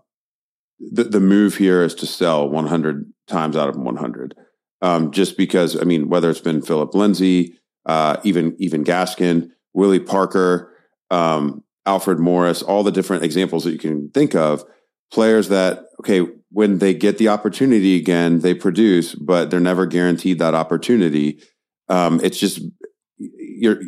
the 0.80 1.04
the 1.04 1.20
move 1.20 1.58
here 1.58 1.84
is 1.84 1.96
to 1.96 2.06
sell 2.06 2.48
100 2.48 3.12
times 3.28 3.58
out 3.58 3.70
of 3.70 3.76
100 3.76 4.36
um, 4.82 5.12
just 5.12 5.38
because 5.38 5.80
I 5.80 5.86
mean, 5.86 6.10
whether 6.10 6.30
it's 6.30 6.42
been 6.42 6.62
Philip 6.62 6.94
Lindsay, 6.94 7.56
uh, 7.86 8.18
even 8.24 8.56
even 8.60 8.84
Gaskin, 8.84 9.50
Willie 9.74 10.00
Parker, 10.00 10.73
um, 11.14 11.64
Alfred 11.86 12.20
Morris, 12.20 12.62
all 12.62 12.84
the 12.84 12.92
different 12.92 13.24
examples 13.24 13.64
that 13.64 13.72
you 13.72 13.80
can 13.80 14.10
think 14.10 14.36
of, 14.36 14.64
players 15.12 15.50
that 15.50 15.86
okay, 16.00 16.28
when 16.50 16.80
they 16.80 16.94
get 16.94 17.18
the 17.18 17.30
opportunity 17.30 17.98
again, 17.98 18.40
they 18.40 18.54
produce, 18.54 19.16
but 19.16 19.50
they're 19.50 19.60
never 19.60 19.86
guaranteed 19.86 20.40
that 20.40 20.54
opportunity. 20.54 21.42
Um, 21.90 22.20
it's 22.24 22.40
just 22.40 22.62
you're 23.18 23.82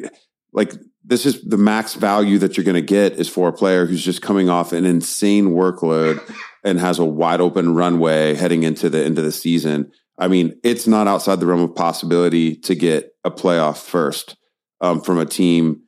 like 0.53 0.73
this 1.03 1.25
is 1.25 1.41
the 1.41 1.57
max 1.57 1.93
value 1.93 2.39
that 2.39 2.57
you're 2.57 2.63
going 2.63 2.75
to 2.75 2.81
get 2.81 3.13
is 3.13 3.29
for 3.29 3.47
a 3.47 3.53
player 3.53 3.85
who's 3.85 4.03
just 4.03 4.21
coming 4.21 4.49
off 4.49 4.73
an 4.73 4.85
insane 4.85 5.49
workload 5.49 6.19
and 6.63 6.79
has 6.79 6.99
a 6.99 7.05
wide 7.05 7.41
open 7.41 7.75
runway 7.75 8.33
heading 8.33 8.63
into 8.63 8.89
the 8.89 9.03
end 9.03 9.17
of 9.17 9.23
the 9.23 9.31
season 9.31 9.91
I 10.17 10.27
mean, 10.27 10.59
it's 10.63 10.87
not 10.87 11.07
outside 11.07 11.39
the 11.39 11.45
realm 11.45 11.61
of 11.61 11.75
possibility 11.75 12.55
to 12.57 12.75
get 12.75 13.13
a 13.23 13.31
playoff 13.31 13.77
first 13.77 14.37
um, 14.81 15.01
from 15.01 15.17
a 15.17 15.25
team 15.25 15.81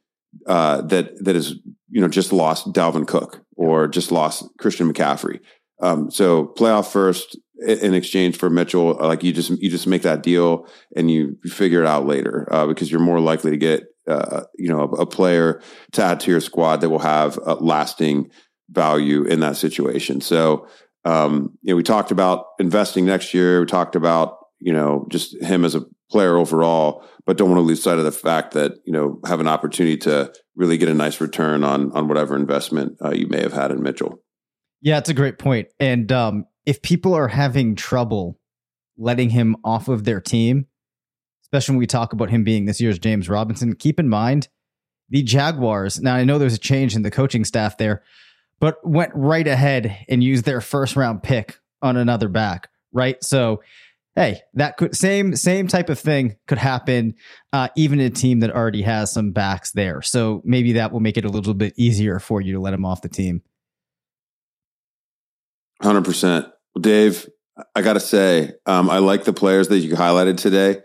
uh, 0.45 0.81
that 0.81 1.23
that 1.23 1.35
is 1.35 1.55
you 1.89 2.01
know 2.01 2.07
just 2.07 2.31
lost 2.31 2.71
Dalvin 2.73 3.07
Cook 3.07 3.43
or 3.55 3.87
just 3.87 4.11
lost 4.11 4.45
Christian 4.59 4.91
McCaffrey. 4.91 5.39
Um, 5.81 6.09
so 6.09 6.53
playoff 6.57 6.91
first 6.91 7.37
in 7.65 7.93
exchange 7.93 8.37
for 8.37 8.49
Mitchell, 8.49 8.93
like 8.99 9.23
you 9.23 9.33
just 9.33 9.49
you 9.61 9.69
just 9.69 9.87
make 9.87 10.03
that 10.03 10.23
deal 10.23 10.67
and 10.95 11.09
you 11.09 11.37
figure 11.45 11.81
it 11.81 11.87
out 11.87 12.05
later 12.05 12.47
uh, 12.51 12.67
because 12.67 12.91
you're 12.91 12.99
more 12.99 13.19
likely 13.19 13.51
to 13.51 13.57
get 13.57 13.85
uh, 14.07 14.43
you 14.57 14.69
know 14.69 14.81
a, 14.81 15.01
a, 15.01 15.05
player 15.05 15.61
to 15.91 16.03
add 16.03 16.19
to 16.21 16.31
your 16.31 16.39
squad 16.39 16.77
that 16.77 16.89
will 16.89 16.99
have 16.99 17.37
a 17.45 17.55
lasting 17.55 18.29
value 18.69 19.23
in 19.23 19.39
that 19.39 19.57
situation. 19.57 20.21
So 20.21 20.67
um, 21.07 21.57
you 21.61 21.71
know, 21.71 21.77
we 21.77 21.83
talked 21.83 22.11
about 22.11 22.47
investing 22.59 23.05
next 23.05 23.33
year. 23.33 23.61
We 23.61 23.65
talked 23.65 23.95
about, 23.95 24.39
you 24.59 24.73
know, 24.73 25.07
just 25.09 25.41
him 25.41 25.63
as 25.63 25.73
a 25.73 25.85
player 26.09 26.37
overall, 26.37 27.03
but 27.25 27.37
don't 27.37 27.49
want 27.49 27.59
to 27.59 27.63
lose 27.63 27.83
sight 27.83 27.97
of 27.97 28.05
the 28.05 28.11
fact 28.11 28.53
that, 28.53 28.73
you 28.85 28.93
know, 28.93 29.19
have 29.25 29.39
an 29.39 29.47
opportunity 29.47 29.97
to 29.97 30.31
really 30.55 30.77
get 30.77 30.89
a 30.89 30.93
nice 30.93 31.19
return 31.19 31.63
on, 31.63 31.91
on 31.91 32.07
whatever 32.07 32.35
investment 32.35 32.97
uh, 33.03 33.11
you 33.11 33.27
may 33.27 33.41
have 33.41 33.53
had 33.53 33.71
in 33.71 33.83
Mitchell. 33.83 34.21
Yeah, 34.81 34.97
it's 34.97 35.09
a 35.09 35.13
great 35.13 35.37
point. 35.37 35.67
And 35.79 36.11
um, 36.11 36.45
if 36.65 36.81
people 36.81 37.13
are 37.13 37.27
having 37.27 37.75
trouble 37.75 38.39
letting 38.97 39.29
him 39.29 39.55
off 39.63 39.87
of 39.87 40.05
their 40.05 40.21
team, 40.21 40.67
especially 41.43 41.73
when 41.73 41.79
we 41.79 41.87
talk 41.87 42.13
about 42.13 42.29
him 42.29 42.43
being 42.43 42.65
this 42.65 42.81
year's 42.81 42.99
James 42.99 43.29
Robinson, 43.29 43.75
keep 43.75 43.99
in 43.99 44.09
mind 44.09 44.47
the 45.09 45.23
Jaguars. 45.23 45.99
Now, 45.99 46.15
I 46.15 46.23
know 46.23 46.37
there's 46.37 46.53
a 46.53 46.59
change 46.59 46.95
in 46.95 47.01
the 47.01 47.11
coaching 47.11 47.45
staff 47.45 47.77
there, 47.77 48.03
but 48.59 48.77
went 48.83 49.11
right 49.13 49.47
ahead 49.47 50.05
and 50.09 50.23
used 50.23 50.45
their 50.45 50.61
first 50.61 50.95
round 50.95 51.23
pick 51.23 51.59
on 51.81 51.95
another 51.95 52.27
back, 52.27 52.69
right? 52.91 53.23
So, 53.23 53.61
hey, 54.17 54.41
that 54.55 54.77
could 54.77 54.95
same 54.95 55.35
same 55.35 55.67
type 55.67 55.89
of 55.89 55.99
thing 55.99 56.35
could 56.47 56.57
happen, 56.57 57.13
uh, 57.53 57.69
even 57.77 57.99
in 57.99 58.07
a 58.07 58.09
team 58.09 58.41
that 58.41 58.51
already 58.51 58.81
has 58.81 59.13
some 59.13 59.31
backs 59.31 59.71
there. 59.71 60.01
So 60.01 60.41
maybe 60.43 60.73
that 60.73 60.91
will 60.91 60.99
make 60.99 61.17
it 61.17 61.23
a 61.23 61.29
little 61.29 61.53
bit 61.53 61.73
easier 61.77 62.19
for 62.19 62.41
you 62.41 62.53
to 62.53 62.59
let 62.59 62.73
him 62.73 62.83
off 62.83 63.01
the 63.01 63.09
team. 63.09 63.43
Hundred 65.81 66.03
percent, 66.03 66.47
Dave. 66.79 67.29
I 67.75 67.81
gotta 67.81 67.99
say, 67.99 68.53
um, 68.65 68.89
I 68.89 68.97
like 68.97 69.23
the 69.23 69.33
players 69.33 69.67
that 69.67 69.79
you 69.79 69.95
highlighted 69.95 70.37
today. 70.37 70.81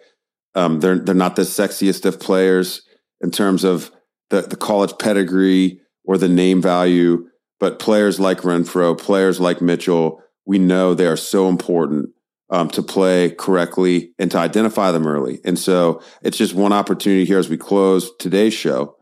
Um, 0.55 0.81
they're 0.81 0.99
they're 0.99 1.15
not 1.15 1.37
the 1.37 1.43
sexiest 1.43 2.05
of 2.05 2.21
players 2.21 2.83
in 3.23 3.31
terms 3.31 3.65
of 3.65 3.91
the 4.29 4.43
the 4.43 4.57
college 4.57 4.93
pedigree 4.99 5.81
or 6.05 6.19
the 6.19 6.29
name 6.29 6.61
value 6.61 7.29
but 7.63 7.79
players 7.79 8.19
like 8.19 8.39
Renfrow, 8.39 8.99
players 8.99 9.39
like 9.39 9.63
Mitchell, 9.63 10.21
we 10.45 10.59
know 10.59 10.95
they 10.95 11.07
are 11.07 11.17
so 11.17 11.49
important 11.49 12.11
um, 12.53 12.69
to 12.69 12.83
play 12.83 13.31
correctly 13.31 14.13
and 14.19 14.31
to 14.31 14.39
identify 14.39 14.93
them 14.93 15.07
early. 15.07 15.41
And 15.45 15.59
so 15.59 16.03
it's 16.21 16.37
just 16.37 16.55
one 16.55 16.73
opportunity 16.73 17.25
here 17.25 17.39
as 17.39 17.49
we 17.49 17.57
close 17.57 18.15
today's 18.19 18.55
show 18.55 18.97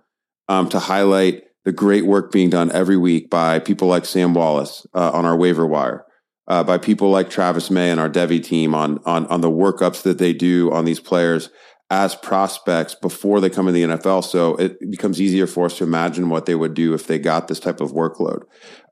um, 0.49 0.69
to 0.71 0.79
highlight 0.79 1.43
the 1.65 1.73
great 1.73 2.07
work 2.07 2.33
being 2.33 2.49
done 2.49 2.71
every 2.73 2.97
week 2.97 3.29
by 3.29 3.59
people 3.59 3.89
like 3.89 4.07
Sam 4.07 4.35
Wallace 4.35 4.87
uh, 4.95 5.11
on 5.13 5.27
our 5.27 5.37
waiver 5.37 5.67
wire, 5.67 6.07
uh, 6.47 6.63
by 6.63 6.79
people 6.79 7.11
like 7.11 7.29
Travis 7.29 7.71
May 7.71 7.91
and 7.91 8.01
our 8.01 8.09
Devy 8.09 8.43
team 8.43 8.75
on 8.75 9.01
on 9.05 9.27
on 9.27 9.41
the 9.41 9.51
workups 9.51 10.03
that 10.03 10.19
they 10.19 10.33
do 10.33 10.73
on 10.73 10.85
these 10.85 11.01
players 11.01 11.51
as 11.91 12.15
prospects 12.15 12.95
before 12.95 13.41
they 13.41 13.51
come 13.51 13.67
in 13.67 13.75
the 13.75 13.83
NFL. 13.83 14.25
So 14.25 14.55
it 14.57 14.79
becomes 14.91 15.21
easier 15.21 15.49
for 15.49 15.67
us 15.67 15.77
to 15.79 15.85
imagine 15.85 16.29
what 16.29 16.47
they 16.47 16.55
would 16.55 16.73
do 16.73 16.95
if 16.95 17.09
they 17.09 17.19
got 17.19 17.49
this 17.49 17.59
type 17.59 17.81
of 17.81 17.91
workload. 17.91 18.45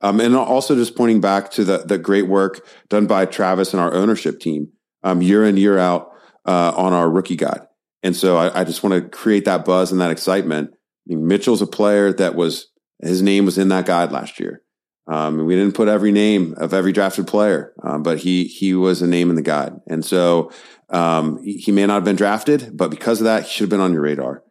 Um, 0.02 0.20
and 0.20 0.34
also 0.34 0.74
just 0.74 0.96
pointing 0.96 1.20
back 1.20 1.50
to 1.52 1.64
the, 1.64 1.78
the 1.78 1.96
great 1.96 2.26
work 2.26 2.66
done 2.88 3.06
by 3.06 3.24
Travis 3.24 3.72
and 3.72 3.80
our 3.80 3.94
ownership 3.94 4.40
team 4.40 4.72
um, 5.04 5.22
year 5.22 5.44
in, 5.44 5.56
year 5.56 5.78
out 5.78 6.11
uh, 6.44 6.72
on 6.76 6.92
our 6.92 7.08
rookie 7.08 7.37
guide. 7.37 7.62
And 8.02 8.16
so 8.16 8.37
I, 8.37 8.61
I 8.61 8.64
just 8.64 8.82
want 8.82 9.00
to 9.00 9.08
create 9.08 9.44
that 9.44 9.64
buzz 9.64 9.92
and 9.92 10.00
that 10.00 10.11
excitement. 10.11 10.70
I 10.72 11.14
mean, 11.14 11.26
Mitchell's 11.26 11.62
a 11.62 11.66
player 11.66 12.12
that 12.14 12.34
was, 12.34 12.66
his 13.00 13.22
name 13.22 13.44
was 13.44 13.58
in 13.58 13.68
that 13.68 13.87
guide 13.87 14.11
last 14.11 14.40
year. 14.40 14.62
Um, 15.08 15.46
we 15.46 15.54
didn't 15.54 15.74
put 15.74 15.88
every 15.88 16.12
name 16.12 16.54
of 16.58 16.74
every 16.74 16.92
drafted 16.92 17.26
player, 17.26 17.72
um, 17.82 18.02
but 18.02 18.18
he 18.18 18.44
he 18.44 18.74
was 18.74 19.00
a 19.00 19.06
name 19.06 19.30
in 19.30 19.37
the 19.37 19.42
guide, 19.42 19.72
and 19.87 20.04
so 20.04 20.52
Um, 20.90 21.42
he 21.42 21.70
may 21.70 21.87
not 21.87 21.94
have 21.94 22.05
been 22.05 22.16
drafted, 22.16 22.77
but 22.77 22.90
because 22.90 23.20
of 23.20 23.24
that, 23.24 23.44
he 23.44 23.51
should 23.51 23.64
have 23.64 23.70
been 23.70 23.81
on 23.81 23.92
your 23.92 24.03
radar. 24.03 24.42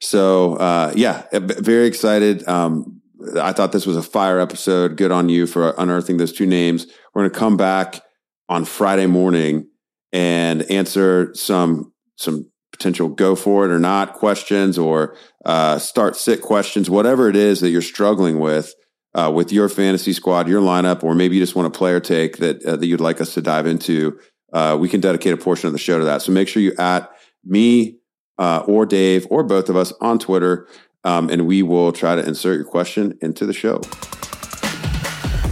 So, 0.00 0.54
uh, 0.56 0.92
yeah, 0.94 1.24
very 1.32 1.86
excited. 1.86 2.46
Um, 2.48 3.00
I 3.40 3.52
thought 3.52 3.72
this 3.72 3.86
was 3.86 3.96
a 3.96 4.02
fire 4.02 4.40
episode. 4.40 4.96
Good 4.96 5.10
on 5.10 5.28
you 5.28 5.46
for 5.46 5.74
unearthing 5.78 6.18
those 6.18 6.32
two 6.32 6.46
names. 6.46 6.86
We're 7.14 7.22
going 7.22 7.32
to 7.32 7.38
come 7.38 7.56
back 7.56 8.02
on 8.48 8.64
Friday 8.64 9.06
morning 9.06 9.68
and 10.12 10.62
answer 10.70 11.34
some 11.34 11.92
some 12.16 12.50
potential 12.72 13.08
go 13.08 13.34
for 13.34 13.64
it 13.64 13.70
or 13.70 13.78
not 13.78 14.14
questions 14.14 14.78
or 14.78 15.16
uh, 15.44 15.78
start 15.78 16.16
sit 16.16 16.42
questions, 16.42 16.90
whatever 16.90 17.28
it 17.28 17.36
is 17.36 17.60
that 17.60 17.70
you're 17.70 17.82
struggling 17.82 18.38
with 18.38 18.74
uh, 19.14 19.32
with 19.34 19.50
your 19.50 19.68
fantasy 19.68 20.12
squad, 20.12 20.48
your 20.48 20.60
lineup, 20.60 21.02
or 21.02 21.14
maybe 21.14 21.36
you 21.36 21.42
just 21.42 21.56
want 21.56 21.66
a 21.66 21.76
player 21.76 22.00
take 22.00 22.36
that 22.38 22.64
uh, 22.64 22.76
that 22.76 22.86
you'd 22.86 23.00
like 23.00 23.20
us 23.20 23.34
to 23.34 23.42
dive 23.42 23.66
into. 23.66 24.18
Uh, 24.52 24.76
we 24.78 24.88
can 24.88 25.00
dedicate 25.00 25.32
a 25.32 25.36
portion 25.36 25.66
of 25.66 25.72
the 25.72 25.78
show 25.78 25.98
to 25.98 26.04
that. 26.04 26.22
So 26.22 26.32
make 26.32 26.48
sure 26.48 26.62
you 26.62 26.72
at 26.78 27.10
me 27.44 27.98
uh, 28.38 28.62
or 28.66 28.86
Dave 28.86 29.26
or 29.30 29.42
both 29.42 29.68
of 29.68 29.76
us 29.76 29.92
on 30.00 30.18
Twitter, 30.18 30.68
um, 31.04 31.30
and 31.30 31.46
we 31.46 31.62
will 31.62 31.92
try 31.92 32.14
to 32.14 32.26
insert 32.26 32.56
your 32.56 32.64
question 32.64 33.18
into 33.20 33.46
the 33.46 33.52
show. 33.52 33.80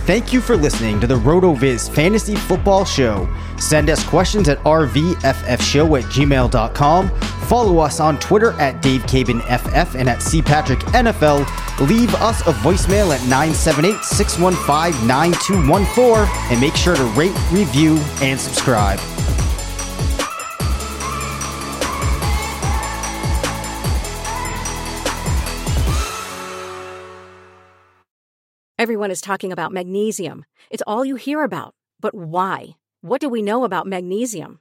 Thank 0.07 0.35
you 0.35 0.42
for 0.42 0.54
listening 0.54 1.00
to 1.00 1.07
the 1.07 1.16
RotoViz 1.16 1.88
Fantasy 1.94 2.37
Football 2.37 2.85
Show. 2.85 3.26
Send 3.59 3.88
us 3.88 4.04
questions 4.04 4.50
at 4.50 4.59
rvffshow 4.59 5.98
at 5.98 6.04
gmail.com. 6.11 7.11
Follow 7.46 7.78
us 7.78 8.00
on 8.00 8.18
Twitter 8.18 8.52
at 8.52 8.83
DaveCabanFF 8.83 9.94
and 9.94 10.09
at 10.09 10.18
CPatrickNFL. 10.18 11.88
Leave 11.88 12.14
us 12.16 12.40
a 12.42 12.52
voicemail 12.52 13.14
at 13.14 13.20
978 13.28 14.02
615 14.02 15.07
9214 15.07 16.50
and 16.50 16.61
make 16.61 16.74
sure 16.74 16.96
to 16.96 17.04
rate, 17.04 17.35
review, 17.52 17.98
and 18.22 18.40
subscribe. 18.40 18.98
Everyone 28.78 29.11
is 29.11 29.20
talking 29.20 29.52
about 29.52 29.72
magnesium. 29.72 30.44
It's 30.68 30.83
all 30.87 31.04
you 31.04 31.16
hear 31.16 31.42
about. 31.42 31.74
But 32.00 32.14
why? 32.14 32.76
What 33.00 33.20
do 33.20 33.28
we 33.28 33.40
know 33.40 33.64
about 33.64 33.87
magnesium? 33.87 34.61